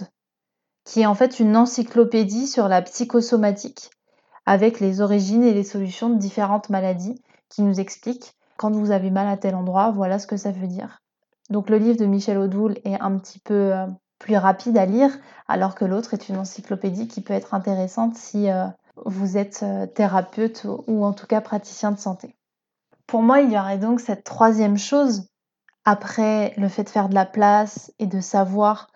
qui 0.84 1.02
est 1.02 1.06
en 1.06 1.14
fait 1.14 1.40
une 1.40 1.56
encyclopédie 1.56 2.46
sur 2.46 2.68
la 2.68 2.80
psychosomatique 2.82 3.90
avec 4.46 4.80
les 4.80 5.02
origines 5.02 5.44
et 5.44 5.52
les 5.52 5.64
solutions 5.64 6.08
de 6.08 6.18
différentes 6.18 6.70
maladies 6.70 7.22
qui 7.50 7.62
nous 7.62 7.80
explique 7.80 8.34
quand 8.56 8.70
vous 8.70 8.90
avez 8.90 9.10
mal 9.10 9.28
à 9.28 9.36
tel 9.36 9.54
endroit, 9.54 9.90
voilà 9.90 10.18
ce 10.18 10.26
que 10.26 10.36
ça 10.36 10.50
veut 10.50 10.66
dire. 10.66 11.00
Donc 11.50 11.70
le 11.70 11.78
livre 11.78 11.98
de 11.98 12.06
Michel 12.06 12.38
Audoul 12.38 12.78
est 12.84 13.00
un 13.00 13.16
petit 13.18 13.38
peu 13.38 13.74
euh, 13.74 13.86
plus 14.18 14.36
rapide 14.36 14.76
à 14.76 14.86
lire, 14.86 15.10
alors 15.46 15.74
que 15.74 15.84
l'autre 15.84 16.14
est 16.14 16.28
une 16.28 16.38
encyclopédie 16.38 17.08
qui 17.08 17.20
peut 17.20 17.34
être 17.34 17.54
intéressante 17.54 18.16
si 18.16 18.50
euh, 18.50 18.66
vous 19.06 19.36
êtes 19.36 19.60
euh, 19.62 19.86
thérapeute 19.86 20.66
ou 20.86 21.04
en 21.04 21.12
tout 21.12 21.26
cas 21.26 21.40
praticien 21.40 21.92
de 21.92 21.98
santé. 21.98 22.34
Pour 23.06 23.22
moi, 23.22 23.40
il 23.40 23.52
y 23.52 23.58
aurait 23.58 23.78
donc 23.78 24.00
cette 24.00 24.24
troisième 24.24 24.76
chose, 24.76 25.28
après 25.88 26.52
le 26.58 26.68
fait 26.68 26.84
de 26.84 26.90
faire 26.90 27.08
de 27.08 27.14
la 27.14 27.24
place 27.24 27.94
et 27.98 28.06
de 28.06 28.20
savoir 28.20 28.90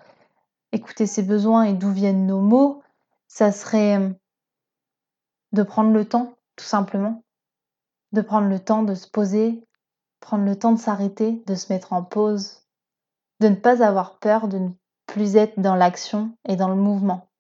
écouter 0.73 1.07
ses 1.07 1.23
besoins 1.23 1.63
et 1.63 1.73
d'où 1.73 1.91
viennent 1.91 2.27
nos 2.27 2.43
mots, 2.43 2.83
ça 3.29 3.51
serait 3.51 4.15
de 5.53 5.63
prendre 5.63 5.93
le 5.93 6.05
temps, 6.07 6.35
tout 6.57 6.67
simplement, 6.67 7.25
de 8.13 8.21
prendre 8.21 8.49
le 8.49 8.59
temps 8.59 8.83
de 8.83 8.95
se 8.95 9.09
poser, 9.09 9.67
prendre 10.21 10.45
le 10.45 10.55
temps 10.55 10.73
de 10.73 10.79
s'arrêter, 10.79 11.43
de 11.47 11.55
se 11.55 11.73
mettre 11.73 11.95
en 11.95 12.03
pause, 12.03 12.63
de 13.41 13.49
ne 13.49 13.55
pas 13.55 13.83
avoir 13.83 14.19
peur, 14.19 14.47
de 14.47 14.59
ne 14.59 14.69
plus 15.07 15.37
être 15.37 15.59
dans 15.59 15.77
l'action 15.77 16.37
et 16.47 16.57
dans 16.57 16.69
le 16.69 16.77
mouvement. 16.77 17.31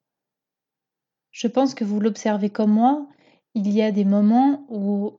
Je 1.30 1.46
pense 1.46 1.74
que 1.74 1.84
vous 1.84 2.00
l'observez 2.00 2.48
comme 2.48 2.72
moi, 2.72 3.06
il 3.52 3.70
y 3.70 3.82
a 3.82 3.92
des 3.92 4.06
moments 4.06 4.64
où 4.70 5.18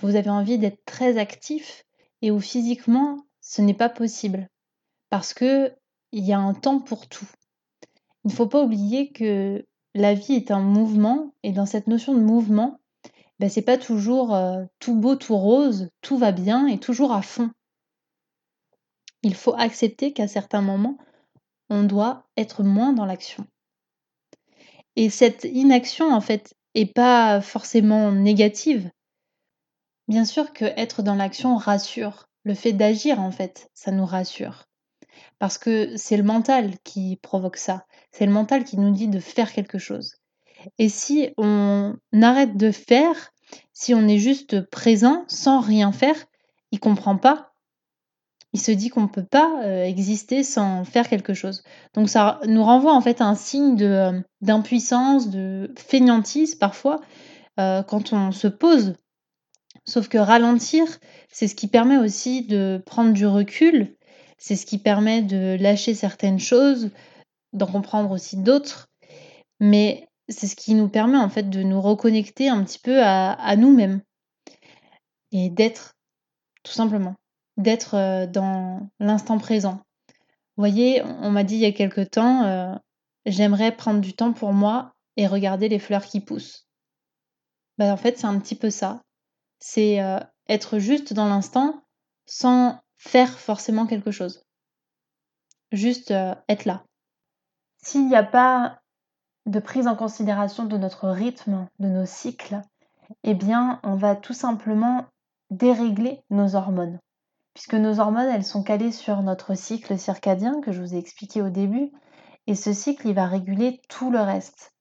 vous 0.00 0.16
avez 0.16 0.30
envie 0.30 0.56
d'être 0.56 0.82
très 0.86 1.18
actif 1.18 1.84
et 2.22 2.30
où 2.30 2.40
physiquement 2.40 3.26
ce 3.42 3.60
n'est 3.60 3.74
pas 3.74 3.90
possible 3.90 4.48
parce 5.10 5.34
que 5.34 5.74
il 6.12 6.24
y 6.24 6.32
a 6.32 6.38
un 6.38 6.54
temps 6.54 6.78
pour 6.78 7.08
tout. 7.08 7.28
Il 8.24 8.30
ne 8.30 8.36
faut 8.36 8.46
pas 8.46 8.62
oublier 8.62 9.12
que 9.12 9.66
la 9.94 10.14
vie 10.14 10.34
est 10.34 10.50
un 10.50 10.60
mouvement 10.60 11.34
et 11.42 11.52
dans 11.52 11.66
cette 11.66 11.86
notion 11.86 12.14
de 12.14 12.20
mouvement, 12.20 12.80
ben, 13.38 13.50
c'est 13.50 13.62
pas 13.62 13.78
toujours 13.78 14.34
euh, 14.34 14.64
tout 14.78 14.94
beau, 14.94 15.16
tout 15.16 15.36
rose, 15.36 15.90
tout 16.00 16.16
va 16.16 16.32
bien 16.32 16.66
et 16.66 16.78
toujours 16.78 17.12
à 17.12 17.22
fond. 17.22 17.50
Il 19.22 19.34
faut 19.34 19.54
accepter 19.54 20.12
qu'à 20.12 20.28
certains 20.28 20.62
moments, 20.62 20.98
on 21.68 21.82
doit 21.82 22.26
être 22.36 22.62
moins 22.62 22.92
dans 22.92 23.06
l'action. 23.06 23.46
Et 24.96 25.10
cette 25.10 25.44
inaction, 25.44 26.12
en 26.12 26.20
fait, 26.20 26.54
est 26.74 26.92
pas 26.92 27.40
forcément 27.40 28.12
négative. 28.12 28.90
Bien 30.08 30.24
sûr 30.24 30.52
que 30.52 30.64
être 30.64 31.02
dans 31.02 31.14
l'action 31.14 31.56
rassure. 31.56 32.28
Le 32.44 32.54
fait 32.54 32.72
d'agir, 32.72 33.20
en 33.20 33.30
fait, 33.30 33.70
ça 33.74 33.92
nous 33.92 34.06
rassure. 34.06 34.68
Parce 35.38 35.58
que 35.58 35.96
c'est 35.96 36.16
le 36.16 36.22
mental 36.22 36.72
qui 36.84 37.16
provoque 37.16 37.56
ça. 37.56 37.84
C'est 38.10 38.26
le 38.26 38.32
mental 38.32 38.64
qui 38.64 38.78
nous 38.78 38.92
dit 38.92 39.08
de 39.08 39.20
faire 39.20 39.52
quelque 39.52 39.78
chose. 39.78 40.16
Et 40.78 40.88
si 40.88 41.30
on 41.36 41.96
arrête 42.20 42.56
de 42.56 42.70
faire, 42.70 43.32
si 43.72 43.94
on 43.94 44.06
est 44.08 44.18
juste 44.18 44.60
présent 44.70 45.24
sans 45.28 45.60
rien 45.60 45.92
faire, 45.92 46.16
il 46.70 46.80
comprend 46.80 47.16
pas. 47.16 47.52
Il 48.54 48.60
se 48.60 48.70
dit 48.70 48.90
qu'on 48.90 49.02
ne 49.02 49.06
peut 49.06 49.24
pas 49.24 49.62
euh, 49.64 49.84
exister 49.84 50.44
sans 50.44 50.84
faire 50.84 51.08
quelque 51.08 51.32
chose. 51.32 51.62
Donc 51.94 52.10
ça 52.10 52.38
nous 52.46 52.62
renvoie 52.62 52.92
en 52.92 53.00
fait 53.00 53.20
à 53.20 53.24
un 53.24 53.34
signe 53.34 53.82
euh, 53.82 54.20
d'impuissance, 54.42 55.30
de, 55.30 55.72
fainéantise 55.76 56.54
parfois, 56.54 57.00
euh, 57.58 57.82
quand 57.82 58.12
on 58.12 58.30
se 58.30 58.48
pose. 58.48 58.94
Sauf 59.84 60.08
que 60.08 60.18
ralentir, 60.18 60.86
c'est 61.30 61.48
ce 61.48 61.54
qui 61.54 61.66
permet 61.66 61.98
aussi 61.98 62.46
de 62.46 62.82
prendre 62.86 63.12
du 63.12 63.26
recul, 63.26 63.96
c'est 64.38 64.56
ce 64.56 64.66
qui 64.66 64.78
permet 64.78 65.22
de 65.22 65.56
lâcher 65.60 65.94
certaines 65.94 66.38
choses, 66.38 66.90
d'en 67.52 67.66
comprendre 67.66 68.10
aussi 68.10 68.36
d'autres. 68.36 68.88
Mais 69.60 70.08
c'est 70.28 70.46
ce 70.46 70.56
qui 70.56 70.74
nous 70.74 70.88
permet 70.88 71.18
en 71.18 71.28
fait 71.28 71.50
de 71.50 71.62
nous 71.62 71.80
reconnecter 71.80 72.48
un 72.48 72.64
petit 72.64 72.78
peu 72.78 73.02
à, 73.02 73.56
nous-mêmes 73.56 74.02
et 75.32 75.50
d'être 75.50 75.94
tout 76.62 76.72
simplement 76.72 77.14
d'être 77.56 77.94
euh, 77.94 78.26
dans 78.26 78.88
l'instant 78.98 79.38
présent. 79.38 79.82
Vous 80.56 80.62
voyez, 80.62 81.02
on 81.02 81.30
m'a 81.30 81.44
dit 81.44 81.54
il 81.54 81.60
y 81.60 81.66
a 81.66 81.72
quelque 81.72 82.00
temps, 82.00 82.44
euh, 82.44 82.74
j'aimerais 83.26 83.72
prendre 83.72 84.00
du 84.00 84.14
temps 84.14 84.32
pour 84.32 84.52
moi 84.52 84.94
et 85.16 85.26
regarder 85.26 85.68
les 85.68 85.78
fleurs 85.78 86.04
qui 86.04 86.20
poussent. 86.20 86.66
Ben, 87.78 87.92
en 87.92 87.96
fait, 87.96 88.18
c'est 88.18 88.26
un 88.26 88.38
petit 88.38 88.54
peu 88.54 88.70
ça. 88.70 89.02
C'est 89.64 90.02
euh, 90.02 90.18
être 90.48 90.80
juste 90.80 91.12
dans 91.12 91.28
l'instant 91.28 91.84
sans 92.26 92.80
faire 92.96 93.38
forcément 93.38 93.86
quelque 93.86 94.10
chose. 94.10 94.44
Juste 95.70 96.10
être 96.10 96.64
là. 96.64 96.82
S'il 97.80 98.08
n'y 98.08 98.16
a 98.16 98.24
pas 98.24 98.80
de 99.46 99.60
prise 99.60 99.86
en 99.86 99.94
considération 99.94 100.64
de 100.64 100.76
notre 100.76 101.08
rythme, 101.08 101.68
de 101.78 101.86
nos 101.86 102.06
cycles, 102.06 102.60
eh 103.22 103.34
bien, 103.34 103.78
on 103.84 103.94
va 103.94 104.16
tout 104.16 104.32
simplement 104.32 105.06
dérégler 105.50 106.24
nos 106.30 106.56
hormones. 106.56 106.98
Puisque 107.54 107.74
nos 107.74 108.00
hormones, 108.00 108.28
elles 108.28 108.44
sont 108.44 108.64
calées 108.64 108.92
sur 108.92 109.22
notre 109.22 109.54
cycle 109.54 109.96
circadien 109.96 110.60
que 110.60 110.72
je 110.72 110.80
vous 110.80 110.94
ai 110.94 110.98
expliqué 110.98 111.40
au 111.40 111.50
début, 111.50 111.92
et 112.48 112.56
ce 112.56 112.72
cycle, 112.72 113.06
il 113.06 113.14
va 113.14 113.26
réguler 113.26 113.80
tout 113.88 114.10
le 114.10 114.20
reste. 114.20 114.74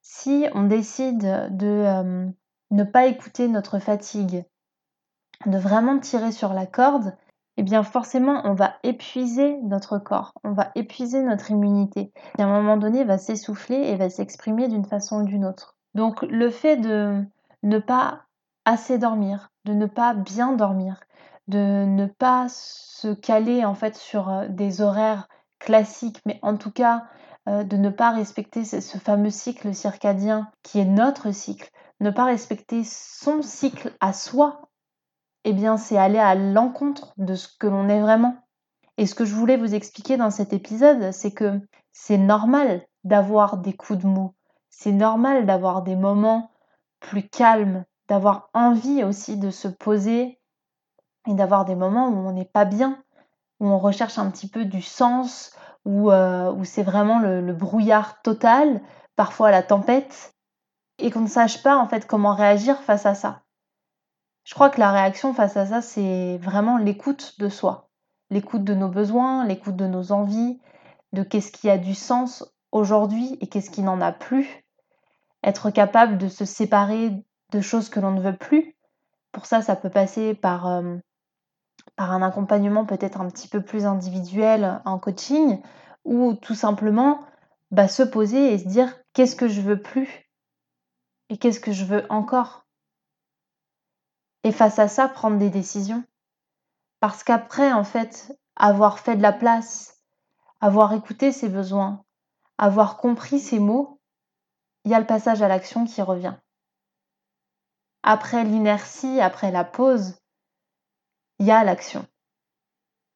Si 0.00 0.46
on 0.54 0.64
décide 0.64 1.50
de 1.50 1.66
euh, 1.66 2.30
ne 2.72 2.84
pas 2.84 3.06
écouter 3.06 3.48
notre 3.48 3.78
fatigue, 3.78 4.44
de 5.46 5.58
vraiment 5.58 5.98
tirer 5.98 6.32
sur 6.32 6.52
la 6.52 6.66
corde, 6.66 7.14
eh 7.58 7.62
bien 7.62 7.82
forcément, 7.82 8.40
on 8.44 8.54
va 8.54 8.74
épuiser 8.82 9.58
notre 9.62 9.98
corps, 9.98 10.32
on 10.42 10.52
va 10.52 10.70
épuiser 10.74 11.22
notre 11.22 11.50
immunité. 11.50 12.12
Et 12.38 12.42
à 12.42 12.46
un 12.46 12.60
moment 12.60 12.78
donné, 12.78 13.04
va 13.04 13.18
s'essouffler 13.18 13.76
et 13.76 13.96
va 13.96 14.08
s'exprimer 14.08 14.68
d'une 14.68 14.86
façon 14.86 15.22
ou 15.22 15.24
d'une 15.24 15.44
autre. 15.44 15.76
Donc 15.94 16.22
le 16.22 16.50
fait 16.50 16.78
de 16.78 17.22
ne 17.62 17.78
pas 17.78 18.22
assez 18.64 18.98
dormir, 18.98 19.50
de 19.64 19.74
ne 19.74 19.86
pas 19.86 20.14
bien 20.14 20.52
dormir, 20.52 21.00
de 21.48 21.84
ne 21.84 22.06
pas 22.06 22.46
se 22.48 23.12
caler 23.12 23.64
en 23.64 23.74
fait 23.74 23.96
sur 23.96 24.30
euh, 24.30 24.48
des 24.48 24.80
horaires 24.80 25.28
classiques, 25.58 26.20
mais 26.24 26.38
en 26.42 26.56
tout 26.56 26.70
cas 26.70 27.04
euh, 27.48 27.64
de 27.64 27.76
ne 27.76 27.90
pas 27.90 28.12
respecter 28.12 28.64
ce 28.64 28.98
fameux 28.98 29.30
cycle 29.30 29.74
circadien 29.74 30.48
qui 30.62 30.78
est 30.78 30.84
notre 30.84 31.32
cycle, 31.32 31.70
ne 32.02 32.10
pas 32.10 32.24
respecter 32.24 32.82
son 32.84 33.42
cycle 33.42 33.92
à 34.00 34.12
soi 34.12 34.68
eh 35.44 35.52
bien, 35.52 35.76
c'est 35.76 35.98
aller 35.98 36.18
à 36.18 36.34
l'encontre 36.34 37.12
de 37.16 37.34
ce 37.34 37.48
que 37.58 37.66
l'on 37.66 37.88
est 37.88 38.00
vraiment. 38.00 38.36
Et 38.96 39.06
ce 39.06 39.14
que 39.14 39.24
je 39.24 39.34
voulais 39.34 39.56
vous 39.56 39.74
expliquer 39.74 40.16
dans 40.16 40.30
cet 40.30 40.52
épisode, 40.52 41.12
c'est 41.12 41.32
que 41.32 41.60
c'est 41.92 42.18
normal 42.18 42.86
d'avoir 43.04 43.56
des 43.58 43.72
coups 43.72 44.00
de 44.00 44.06
mou. 44.06 44.34
C'est 44.70 44.92
normal 44.92 45.46
d'avoir 45.46 45.82
des 45.82 45.96
moments 45.96 46.50
plus 47.00 47.28
calmes, 47.28 47.84
d'avoir 48.08 48.50
envie 48.54 49.02
aussi 49.02 49.36
de 49.36 49.50
se 49.50 49.68
poser 49.68 50.40
et 51.26 51.34
d'avoir 51.34 51.64
des 51.64 51.74
moments 51.74 52.08
où 52.08 52.28
on 52.28 52.32
n'est 52.32 52.44
pas 52.44 52.64
bien, 52.64 53.02
où 53.58 53.66
on 53.66 53.78
recherche 53.78 54.18
un 54.18 54.30
petit 54.30 54.48
peu 54.48 54.64
du 54.64 54.82
sens, 54.82 55.56
où, 55.84 56.12
euh, 56.12 56.52
où 56.52 56.64
c'est 56.64 56.82
vraiment 56.82 57.18
le, 57.18 57.40
le 57.40 57.52
brouillard 57.52 58.22
total, 58.22 58.80
parfois 59.16 59.50
la 59.50 59.62
tempête, 59.62 60.34
et 61.02 61.10
qu'on 61.10 61.20
ne 61.22 61.26
sache 61.26 61.62
pas 61.62 61.76
en 61.76 61.88
fait 61.88 62.06
comment 62.06 62.34
réagir 62.34 62.80
face 62.82 63.06
à 63.06 63.14
ça. 63.14 63.42
Je 64.44 64.54
crois 64.54 64.70
que 64.70 64.80
la 64.80 64.90
réaction 64.90 65.34
face 65.34 65.56
à 65.56 65.66
ça, 65.66 65.82
c'est 65.82 66.38
vraiment 66.38 66.78
l'écoute 66.78 67.38
de 67.38 67.48
soi, 67.48 67.90
l'écoute 68.30 68.64
de 68.64 68.74
nos 68.74 68.88
besoins, 68.88 69.44
l'écoute 69.44 69.76
de 69.76 69.86
nos 69.86 70.12
envies, 70.12 70.60
de 71.12 71.22
qu'est-ce 71.22 71.52
qui 71.52 71.68
a 71.68 71.78
du 71.78 71.94
sens 71.94 72.44
aujourd'hui 72.70 73.36
et 73.40 73.46
qu'est-ce 73.46 73.70
qui 73.70 73.82
n'en 73.82 74.00
a 74.00 74.12
plus. 74.12 74.64
Être 75.44 75.70
capable 75.70 76.18
de 76.18 76.28
se 76.28 76.44
séparer 76.44 77.12
de 77.50 77.60
choses 77.60 77.88
que 77.88 78.00
l'on 78.00 78.12
ne 78.12 78.20
veut 78.20 78.36
plus. 78.36 78.76
Pour 79.32 79.46
ça, 79.46 79.60
ça 79.60 79.76
peut 79.76 79.90
passer 79.90 80.34
par, 80.34 80.68
euh, 80.68 80.96
par 81.96 82.12
un 82.12 82.22
accompagnement 82.22 82.84
peut-être 82.84 83.20
un 83.20 83.28
petit 83.28 83.48
peu 83.48 83.60
plus 83.60 83.86
individuel 83.86 84.80
en 84.84 84.98
coaching 84.98 85.60
ou 86.04 86.34
tout 86.34 86.54
simplement 86.54 87.20
bah, 87.70 87.88
se 87.88 88.02
poser 88.02 88.52
et 88.52 88.58
se 88.58 88.68
dire 88.68 88.94
qu'est-ce 89.12 89.36
que 89.36 89.48
je 89.48 89.60
veux 89.60 89.80
plus? 89.80 90.21
Et 91.32 91.38
qu'est-ce 91.38 91.60
que 91.60 91.72
je 91.72 91.86
veux 91.86 92.04
encore? 92.10 92.66
Et 94.44 94.52
face 94.52 94.78
à 94.78 94.86
ça, 94.86 95.08
prendre 95.08 95.38
des 95.38 95.48
décisions. 95.48 96.04
Parce 97.00 97.24
qu'après, 97.24 97.72
en 97.72 97.84
fait, 97.84 98.38
avoir 98.54 98.98
fait 98.98 99.16
de 99.16 99.22
la 99.22 99.32
place, 99.32 100.02
avoir 100.60 100.92
écouté 100.92 101.32
ses 101.32 101.48
besoins, 101.48 102.04
avoir 102.58 102.98
compris 102.98 103.40
ses 103.40 103.60
mots, 103.60 103.98
il 104.84 104.90
y 104.90 104.94
a 104.94 105.00
le 105.00 105.06
passage 105.06 105.40
à 105.40 105.48
l'action 105.48 105.86
qui 105.86 106.02
revient. 106.02 106.34
Après 108.02 108.44
l'inertie, 108.44 109.18
après 109.18 109.50
la 109.50 109.64
pause, 109.64 110.20
il 111.38 111.46
y 111.46 111.50
a 111.50 111.64
l'action. 111.64 112.06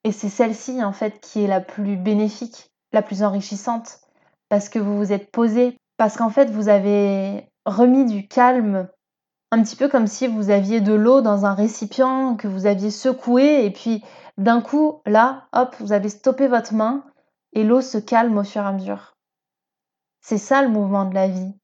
Et 0.04 0.12
c'est 0.12 0.30
celle-ci, 0.30 0.82
en 0.82 0.94
fait, 0.94 1.20
qui 1.20 1.42
est 1.42 1.48
la 1.48 1.60
plus 1.60 1.98
bénéfique, 1.98 2.70
la 2.92 3.02
plus 3.02 3.22
enrichissante, 3.22 4.00
parce 4.48 4.70
que 4.70 4.78
vous 4.78 4.96
vous 4.96 5.12
êtes 5.12 5.30
posé, 5.30 5.76
parce 5.98 6.16
qu'en 6.16 6.30
fait, 6.30 6.46
vous 6.46 6.70
avez 6.70 7.52
remis 7.66 8.06
du 8.06 8.26
calme, 8.26 8.88
un 9.50 9.62
petit 9.62 9.76
peu 9.76 9.88
comme 9.88 10.06
si 10.06 10.26
vous 10.26 10.50
aviez 10.50 10.80
de 10.80 10.94
l'eau 10.94 11.20
dans 11.20 11.44
un 11.44 11.54
récipient, 11.54 12.36
que 12.36 12.48
vous 12.48 12.66
aviez 12.66 12.90
secoué, 12.90 13.64
et 13.66 13.70
puis 13.70 14.02
d'un 14.38 14.60
coup, 14.62 15.02
là, 15.04 15.48
hop, 15.52 15.74
vous 15.80 15.92
avez 15.92 16.08
stoppé 16.08 16.48
votre 16.48 16.74
main, 16.74 17.04
et 17.52 17.64
l'eau 17.64 17.80
se 17.80 17.98
calme 17.98 18.38
au 18.38 18.44
fur 18.44 18.62
et 18.62 18.66
à 18.66 18.72
mesure. 18.72 19.16
C'est 20.20 20.38
ça 20.38 20.62
le 20.62 20.68
mouvement 20.68 21.04
de 21.04 21.14
la 21.14 21.28
vie. 21.28 21.54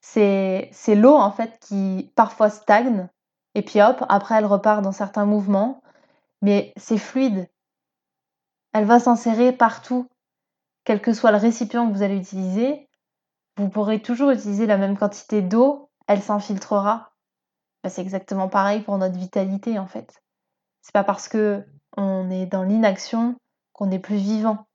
C'est 0.00 0.70
l'eau, 0.88 1.16
en 1.16 1.30
fait, 1.30 1.58
qui 1.60 2.12
parfois 2.16 2.50
stagne, 2.50 3.08
et 3.54 3.62
puis 3.62 3.82
hop, 3.82 4.04
après 4.08 4.36
elle 4.36 4.46
repart 4.46 4.82
dans 4.82 4.92
certains 4.92 5.26
mouvements, 5.26 5.82
mais 6.42 6.72
c'est 6.76 6.98
fluide. 6.98 7.48
Elle 8.72 8.84
va 8.84 9.00
s'insérer 9.00 9.52
partout, 9.52 10.08
quel 10.84 11.02
que 11.02 11.12
soit 11.12 11.32
le 11.32 11.38
récipient 11.38 11.88
que 11.88 11.94
vous 11.94 12.02
allez 12.02 12.16
utiliser. 12.16 12.87
Vous 13.58 13.68
pourrez 13.68 14.00
toujours 14.00 14.30
utiliser 14.30 14.66
la 14.66 14.78
même 14.78 14.96
quantité 14.96 15.42
d'eau, 15.42 15.90
elle 16.06 16.22
s'infiltrera. 16.22 17.12
Bah, 17.82 17.90
c'est 17.90 18.02
exactement 18.02 18.48
pareil 18.48 18.82
pour 18.82 18.98
notre 18.98 19.18
vitalité 19.18 19.80
en 19.80 19.86
fait. 19.88 20.22
C'est 20.80 20.92
pas 20.92 21.02
parce 21.02 21.28
que 21.28 21.64
on 21.96 22.30
est 22.30 22.46
dans 22.46 22.62
l'inaction 22.62 23.34
qu'on 23.72 23.90
est 23.90 23.98
plus 23.98 24.16
vivant. 24.16 24.68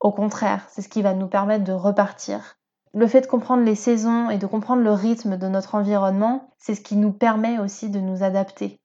Au 0.00 0.12
contraire, 0.12 0.66
c'est 0.68 0.82
ce 0.82 0.90
qui 0.90 1.00
va 1.00 1.14
nous 1.14 1.28
permettre 1.28 1.64
de 1.64 1.72
repartir. 1.72 2.58
Le 2.92 3.06
fait 3.06 3.22
de 3.22 3.26
comprendre 3.26 3.64
les 3.64 3.74
saisons 3.74 4.28
et 4.28 4.36
de 4.36 4.46
comprendre 4.46 4.82
le 4.82 4.92
rythme 4.92 5.38
de 5.38 5.48
notre 5.48 5.74
environnement, 5.74 6.50
c'est 6.58 6.74
ce 6.74 6.82
qui 6.82 6.96
nous 6.96 7.12
permet 7.12 7.58
aussi 7.58 7.88
de 7.88 8.00
nous 8.00 8.22
adapter. 8.22 8.80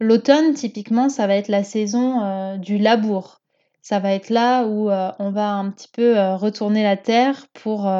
L'automne, 0.00 0.54
typiquement, 0.54 1.08
ça 1.08 1.28
va 1.28 1.36
être 1.36 1.48
la 1.48 1.62
saison 1.62 2.22
euh, 2.22 2.56
du 2.56 2.78
labour. 2.78 3.40
Ça 3.88 4.00
va 4.00 4.12
être 4.12 4.28
là 4.28 4.66
où 4.66 4.90
euh, 4.90 5.12
on 5.18 5.30
va 5.30 5.50
un 5.52 5.70
petit 5.70 5.88
peu 5.90 6.18
euh, 6.18 6.36
retourner 6.36 6.82
la 6.82 6.98
terre 6.98 7.46
pour, 7.54 7.90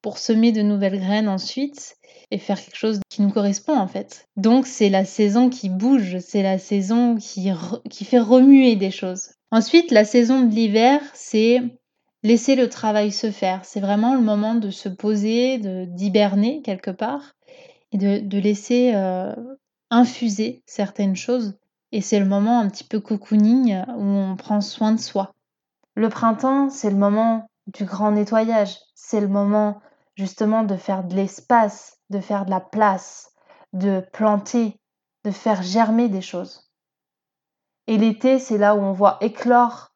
pour 0.00 0.18
semer 0.18 0.52
de 0.52 0.62
nouvelles 0.62 1.00
graines 1.00 1.28
ensuite 1.28 1.96
et 2.30 2.38
faire 2.38 2.62
quelque 2.62 2.76
chose 2.76 3.00
qui 3.08 3.20
nous 3.20 3.32
correspond 3.32 3.76
en 3.76 3.88
fait. 3.88 4.28
Donc 4.36 4.68
c'est 4.68 4.90
la 4.90 5.04
saison 5.04 5.50
qui 5.50 5.70
bouge, 5.70 6.18
c'est 6.20 6.44
la 6.44 6.60
saison 6.60 7.16
qui, 7.16 7.50
qui 7.90 8.04
fait 8.04 8.20
remuer 8.20 8.76
des 8.76 8.92
choses. 8.92 9.30
Ensuite, 9.50 9.90
la 9.90 10.04
saison 10.04 10.42
de 10.42 10.54
l'hiver, 10.54 11.00
c'est 11.14 11.60
laisser 12.22 12.54
le 12.54 12.68
travail 12.68 13.10
se 13.10 13.32
faire. 13.32 13.64
C'est 13.64 13.80
vraiment 13.80 14.14
le 14.14 14.20
moment 14.20 14.54
de 14.54 14.70
se 14.70 14.88
poser, 14.88 15.58
d'hiberner 15.58 16.62
quelque 16.62 16.92
part 16.92 17.34
et 17.90 17.98
de, 17.98 18.20
de 18.20 18.38
laisser 18.38 18.94
infuser 19.90 20.62
certaines 20.64 21.16
choses. 21.16 21.58
Et 21.94 22.00
c'est 22.00 22.18
le 22.18 22.26
moment 22.26 22.58
un 22.58 22.68
petit 22.68 22.82
peu 22.82 22.98
cocooning 22.98 23.84
où 23.86 24.02
on 24.02 24.34
prend 24.34 24.60
soin 24.60 24.90
de 24.90 24.98
soi. 24.98 25.30
Le 25.94 26.08
printemps, 26.08 26.68
c'est 26.68 26.90
le 26.90 26.96
moment 26.96 27.46
du 27.68 27.84
grand 27.84 28.10
nettoyage. 28.10 28.80
C'est 28.96 29.20
le 29.20 29.28
moment 29.28 29.80
justement 30.16 30.64
de 30.64 30.74
faire 30.74 31.04
de 31.04 31.14
l'espace, 31.14 32.00
de 32.10 32.18
faire 32.18 32.46
de 32.46 32.50
la 32.50 32.58
place, 32.58 33.30
de 33.74 34.04
planter, 34.12 34.76
de 35.24 35.30
faire 35.30 35.62
germer 35.62 36.08
des 36.08 36.20
choses. 36.20 36.68
Et 37.86 37.96
l'été, 37.96 38.40
c'est 38.40 38.58
là 38.58 38.74
où 38.74 38.80
on 38.80 38.92
voit 38.92 39.18
éclore 39.20 39.92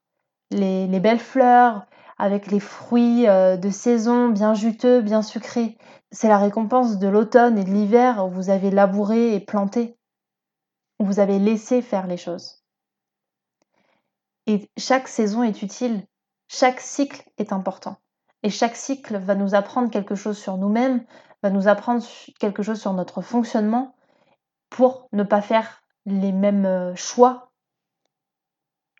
les, 0.53 0.87
les 0.87 1.01
belles 1.01 1.19
fleurs, 1.19 1.85
avec 2.17 2.49
les 2.49 2.61
fruits 2.61 3.27
euh, 3.27 3.57
de 3.57 3.71
saison 3.71 4.29
bien 4.29 4.55
juteux, 4.55 5.01
bien 5.01 5.23
sucrés. 5.23 5.77
C'est 6.13 6.29
la 6.29 6.39
récompense 6.39 7.01
de 7.01 7.09
l'automne 7.09 7.59
et 7.59 7.65
de 7.65 7.71
l'hiver 7.71 8.25
où 8.25 8.31
vous 8.31 8.51
avez 8.51 8.71
labouré 8.71 9.35
et 9.35 9.41
planté, 9.41 9.98
vous 10.99 11.21
avez 11.21 11.39
laissé 11.39 11.83
faire 11.83 12.07
les 12.07 12.17
choses. 12.17 12.65
Et 14.47 14.71
chaque 14.77 15.09
saison 15.09 15.43
est 15.43 15.63
utile, 15.63 16.07
chaque 16.49 16.81
cycle 16.81 17.23
est 17.37 17.53
important. 17.53 17.97
Et 18.43 18.51
chaque 18.51 18.77
cycle 18.77 19.19
va 19.19 19.35
nous 19.35 19.55
apprendre 19.55 19.91
quelque 19.91 20.15
chose 20.15 20.39
sur 20.39 20.57
nous-mêmes, 20.57 21.05
va 21.43 21.51
nous 21.51 21.69
apprendre 21.69 22.05
quelque 22.39 22.63
chose 22.63 22.81
sur 22.81 22.95
notre 22.95 23.21
fonctionnement 23.21 23.95
pour 24.71 25.09
ne 25.13 25.23
pas 25.23 25.43
faire 25.43 25.83
les 26.07 26.33
mêmes 26.33 26.67
euh, 26.67 26.95
choix 26.95 27.53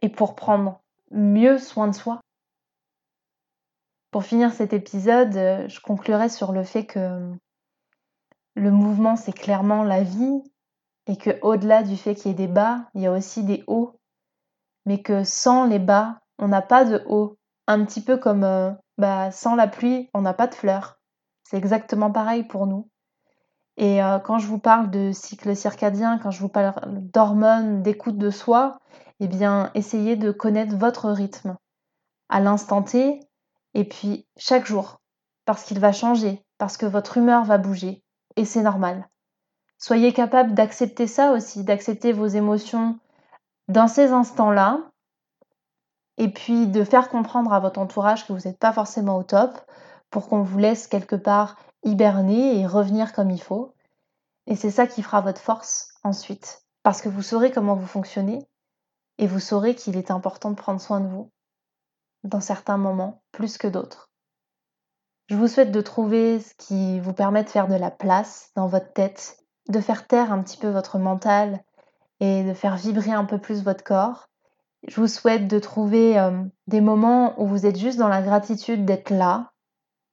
et 0.03 0.09
pour 0.09 0.35
prendre 0.35 0.81
mieux 1.11 1.59
soin 1.59 1.89
de 1.89 1.95
soi. 1.95 2.21
Pour 4.11 4.25
finir 4.25 4.53
cet 4.53 4.73
épisode, 4.73 5.37
euh, 5.37 5.69
je 5.69 5.81
conclurai 5.81 6.29
sur 6.29 6.53
le 6.53 6.65
fait 6.65 6.87
que 6.87 6.99
euh, 6.99 7.35
le 8.55 8.71
mouvement, 8.71 9.17
c'est 9.17 9.33
clairement 9.33 9.83
la 9.83 10.03
vie 10.03 10.43
et 11.09 11.17
que 11.17 11.31
au-delà 11.43 11.83
du 11.83 11.97
fait 11.97 12.15
qu'il 12.15 12.29
y 12.29 12.31
ait 12.31 12.37
des 12.37 12.47
bas, 12.47 12.89
il 12.95 13.03
y 13.03 13.07
a 13.07 13.13
aussi 13.13 13.43
des 13.43 13.65
hauts, 13.67 13.99
mais 14.87 15.03
que 15.03 15.25
sans 15.25 15.65
les 15.65 15.81
bas, 15.81 16.21
on 16.39 16.49
n'a 16.49 16.63
pas 16.63 16.85
de 16.85 17.03
haut. 17.07 17.37
Un 17.67 17.85
petit 17.85 18.01
peu 18.01 18.17
comme 18.17 18.45
euh, 18.45 18.71
bah, 18.97 19.31
sans 19.33 19.57
la 19.57 19.67
pluie, 19.67 20.09
on 20.15 20.23
n'a 20.23 20.35
pas 20.35 20.47
de 20.47 20.55
fleurs. 20.55 21.01
C'est 21.45 21.57
exactement 21.57 22.13
pareil 22.13 22.45
pour 22.45 22.67
nous. 22.67 22.89
Et 23.81 24.01
quand 24.25 24.41
je 24.41 24.49
vous 24.49 24.59
parle 24.59 24.91
de 24.91 25.13
cycle 25.13 25.55
circadien, 25.55 26.19
quand 26.19 26.33
je 26.33 26.41
vous 26.41 26.49
parle 26.49 26.75
d'hormones, 26.85 27.81
d'écoute 27.81 28.19
de 28.19 28.29
soi, 28.29 28.81
eh 29.21 29.29
bien, 29.29 29.71
essayez 29.75 30.17
de 30.17 30.33
connaître 30.33 30.77
votre 30.77 31.09
rythme. 31.11 31.57
À 32.29 32.41
l'instant 32.41 32.83
T, 32.83 33.21
et 33.75 33.85
puis 33.85 34.27
chaque 34.37 34.67
jour, 34.67 35.01
parce 35.45 35.63
qu'il 35.63 35.79
va 35.79 35.93
changer, 35.93 36.45
parce 36.59 36.77
que 36.77 36.87
votre 36.87 37.19
humeur 37.19 37.45
va 37.45 37.57
bouger, 37.57 38.03
et 38.35 38.45
c'est 38.45 38.63
normal. 38.63 39.09
Soyez 39.79 40.13
capable 40.13 40.55
d'accepter 40.55 41.07
ça 41.07 41.33
aussi, 41.33 41.65
d'accepter 41.65 42.13
vos 42.13 42.27
émotions 42.27 42.99
dans 43.69 43.89
ces 43.89 44.11
instants-là, 44.13 44.91
et 46.17 46.33
puis 46.33 46.67
de 46.67 46.83
faire 46.83 47.09
comprendre 47.09 47.53
à 47.53 47.61
votre 47.61 47.79
entourage 47.79 48.27
que 48.27 48.33
vous 48.33 48.49
n'êtes 48.49 48.59
pas 48.59 48.73
forcément 48.73 49.17
au 49.17 49.23
top, 49.23 49.57
pour 50.11 50.29
qu'on 50.29 50.43
vous 50.43 50.59
laisse 50.59 50.89
quelque 50.89 51.17
part 51.17 51.57
hiberner 51.85 52.59
et 52.59 52.67
revenir 52.67 53.13
comme 53.13 53.31
il 53.31 53.41
faut. 53.41 53.75
Et 54.47 54.57
c'est 54.57 54.71
ça 54.71 54.87
qui 54.87 55.03
fera 55.03 55.21
votre 55.21 55.41
force 55.41 55.93
ensuite, 56.03 56.65
parce 56.83 57.01
que 57.01 57.09
vous 57.09 57.23
saurez 57.23 57.53
comment 57.53 57.77
vous 57.77 57.87
fonctionnez, 57.87 58.45
et 59.19 59.27
vous 59.27 59.41
saurez 59.41 59.75
qu'il 59.77 59.97
est 59.97 60.11
important 60.11 60.51
de 60.51 60.57
prendre 60.57 60.81
soin 60.81 61.01
de 61.01 61.09
vous 61.09 61.31
dans 62.25 62.41
certains 62.41 62.79
moments 62.79 63.23
plus 63.31 63.59
que 63.59 63.69
d'autres. 63.69 64.11
Je 65.29 65.37
vous 65.37 65.47
souhaite 65.47 65.71
de 65.71 65.81
trouver 65.81 66.41
ce 66.41 66.55
qui 66.55 66.99
vous 67.01 67.13
permet 67.13 67.45
de 67.45 67.51
faire 67.51 67.69
de 67.69 67.75
la 67.75 67.91
place 67.91 68.51
dans 68.57 68.67
votre 68.67 68.93
tête, 68.93 69.45
de 69.69 69.81
faire 69.81 70.07
taire 70.07 70.33
un 70.33 70.43
petit 70.43 70.57
peu 70.57 70.69
votre 70.69 70.99
mental 70.99 71.63
et 72.21 72.43
de 72.43 72.55
faire 72.55 72.77
vibrer 72.77 73.13
un 73.13 73.25
peu 73.25 73.39
plus 73.39 73.63
votre 73.63 73.85
corps. 73.85 74.29
Je 74.87 75.01
vous 75.01 75.09
souhaite 75.09 75.49
de 75.49 75.59
trouver 75.59 76.19
euh, 76.19 76.43
des 76.67 76.81
moments 76.81 77.41
où 77.41 77.47
vous 77.47 77.67
êtes 77.67 77.79
juste 77.79 77.99
dans 77.99 78.09
la 78.09 78.23
gratitude 78.23 78.85
d'être 78.85 79.11
là, 79.11 79.53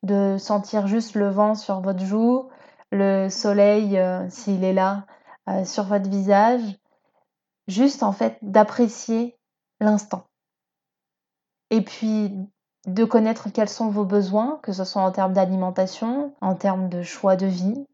de 0.03 0.37
sentir 0.37 0.87
juste 0.87 1.15
le 1.15 1.29
vent 1.29 1.55
sur 1.55 1.81
votre 1.81 2.03
joue, 2.03 2.49
le 2.91 3.29
soleil 3.29 3.97
euh, 3.97 4.27
s'il 4.29 4.63
est 4.63 4.73
là 4.73 5.05
euh, 5.49 5.65
sur 5.65 5.83
votre 5.83 6.09
visage, 6.09 6.61
juste 7.67 8.03
en 8.03 8.11
fait 8.11 8.37
d'apprécier 8.41 9.37
l'instant 9.79 10.25
et 11.69 11.81
puis 11.81 12.33
de 12.87 13.05
connaître 13.05 13.49
quels 13.51 13.69
sont 13.69 13.89
vos 13.89 14.05
besoins, 14.05 14.59
que 14.61 14.71
ce 14.71 14.83
soit 14.83 15.01
en 15.01 15.11
termes 15.11 15.33
d'alimentation, 15.33 16.33
en 16.41 16.55
termes 16.55 16.89
de 16.89 17.01
choix 17.01 17.35
de 17.35 17.47
vie, 17.47 17.85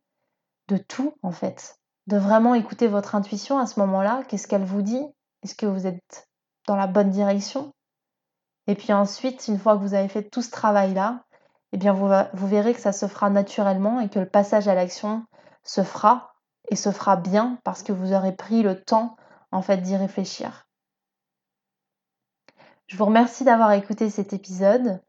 de 0.72 0.78
tout 0.78 1.14
en 1.22 1.32
fait. 1.32 1.78
De 2.08 2.18
vraiment 2.18 2.56
écouter 2.56 2.88
votre 2.88 3.16
intuition 3.16 3.60
à 3.60 3.68
ce 3.68 3.80
moment-là, 3.82 4.24
qu'est-ce 4.28 4.48
qu'elle 4.48 4.64
vous 4.64 4.82
dit? 4.82 5.06
Est-ce 5.44 5.56
que 5.56 5.66
vous 5.66 5.86
êtes 5.86 6.30
dans 6.66 6.76
la 6.76 6.88
bonne 6.88 7.10
direction? 7.10 7.74
Et 8.68 8.76
puis 8.76 8.94
ensuite, 8.94 9.48
une 9.48 9.60
fois 9.60 9.76
que 9.76 9.82
vous 9.82 9.94
avez 9.94 10.08
fait 10.08 10.24
tout 10.24 10.42
ce 10.42 10.50
travail-là, 10.50 11.26
eh 11.74 11.78
bien 11.78 11.94
vous, 11.94 12.10
vous 12.34 12.48
verrez 12.48 12.74
que 12.74 12.80
ça 12.80 12.94
se 12.94 13.08
fera 13.08 13.30
naturellement 13.30 14.00
et 14.00 14.10
que 14.10 14.20
le 14.20 14.30
passage 14.30 14.68
à 14.68 14.76
l'action 14.76 15.26
se 15.64 15.84
fera 15.84 16.34
et 16.70 16.76
se 16.76 16.92
fera 16.92 17.18
bien 17.18 17.60
parce 17.64 17.84
que 17.84 17.92
vous 17.92 18.14
aurez 18.14 18.36
pris 18.36 18.64
le 18.64 18.82
temps 18.82 19.18
en 19.52 19.62
fait 19.62 19.78
d'y 19.78 19.98
réfléchir. 19.98 20.68
Je 22.88 22.98
vous 22.98 23.06
remercie 23.06 23.44
d'avoir 23.44 23.72
écouté 23.74 24.10
cet 24.10 24.34
épisode. 24.34 25.02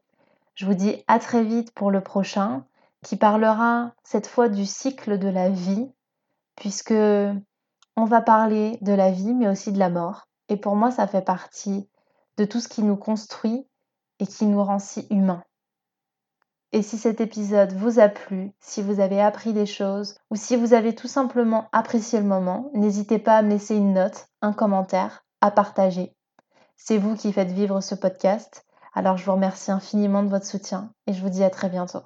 Je 0.55 0.65
vous 0.65 0.73
dis 0.73 1.03
à 1.07 1.19
très 1.19 1.43
vite 1.43 1.71
pour 1.73 1.91
le 1.91 2.01
prochain 2.01 2.65
qui 3.03 3.17
parlera 3.17 3.91
cette 4.03 4.27
fois 4.27 4.49
du 4.49 4.65
cycle 4.65 5.19
de 5.19 5.27
la 5.27 5.49
vie 5.49 5.91
puisque 6.55 6.93
on 7.95 8.05
va 8.05 8.21
parler 8.21 8.77
de 8.81 8.93
la 8.93 9.11
vie 9.11 9.33
mais 9.33 9.47
aussi 9.47 9.71
de 9.71 9.79
la 9.79 9.89
mort 9.89 10.27
et 10.49 10.57
pour 10.57 10.75
moi 10.75 10.91
ça 10.91 11.07
fait 11.07 11.21
partie 11.21 11.89
de 12.37 12.45
tout 12.45 12.59
ce 12.59 12.67
qui 12.67 12.83
nous 12.83 12.97
construit 12.97 13.67
et 14.19 14.27
qui 14.27 14.45
nous 14.45 14.63
rend 14.63 14.79
si 14.79 15.05
humains. 15.09 15.43
Et 16.71 16.81
si 16.81 16.97
cet 16.97 17.21
épisode 17.21 17.73
vous 17.73 17.99
a 17.99 18.09
plu, 18.09 18.51
si 18.59 18.81
vous 18.81 18.99
avez 18.99 19.21
appris 19.21 19.53
des 19.53 19.67
choses 19.67 20.15
ou 20.31 20.35
si 20.35 20.55
vous 20.55 20.73
avez 20.73 20.95
tout 20.95 21.07
simplement 21.07 21.69
apprécié 21.71 22.19
le 22.19 22.25
moment, 22.25 22.71
n'hésitez 22.73 23.19
pas 23.19 23.37
à 23.37 23.41
me 23.43 23.49
laisser 23.49 23.75
une 23.75 23.93
note, 23.93 24.27
un 24.41 24.53
commentaire, 24.53 25.23
à 25.39 25.51
partager. 25.51 26.15
C'est 26.75 26.97
vous 26.97 27.15
qui 27.15 27.31
faites 27.31 27.51
vivre 27.51 27.79
ce 27.79 27.93
podcast, 27.93 28.65
alors 28.95 29.17
je 29.17 29.25
vous 29.25 29.33
remercie 29.33 29.71
infiniment 29.71 30.23
de 30.23 30.29
votre 30.29 30.47
soutien 30.47 30.91
et 31.05 31.13
je 31.13 31.21
vous 31.21 31.29
dis 31.29 31.43
à 31.43 31.51
très 31.51 31.69
bientôt. 31.69 32.01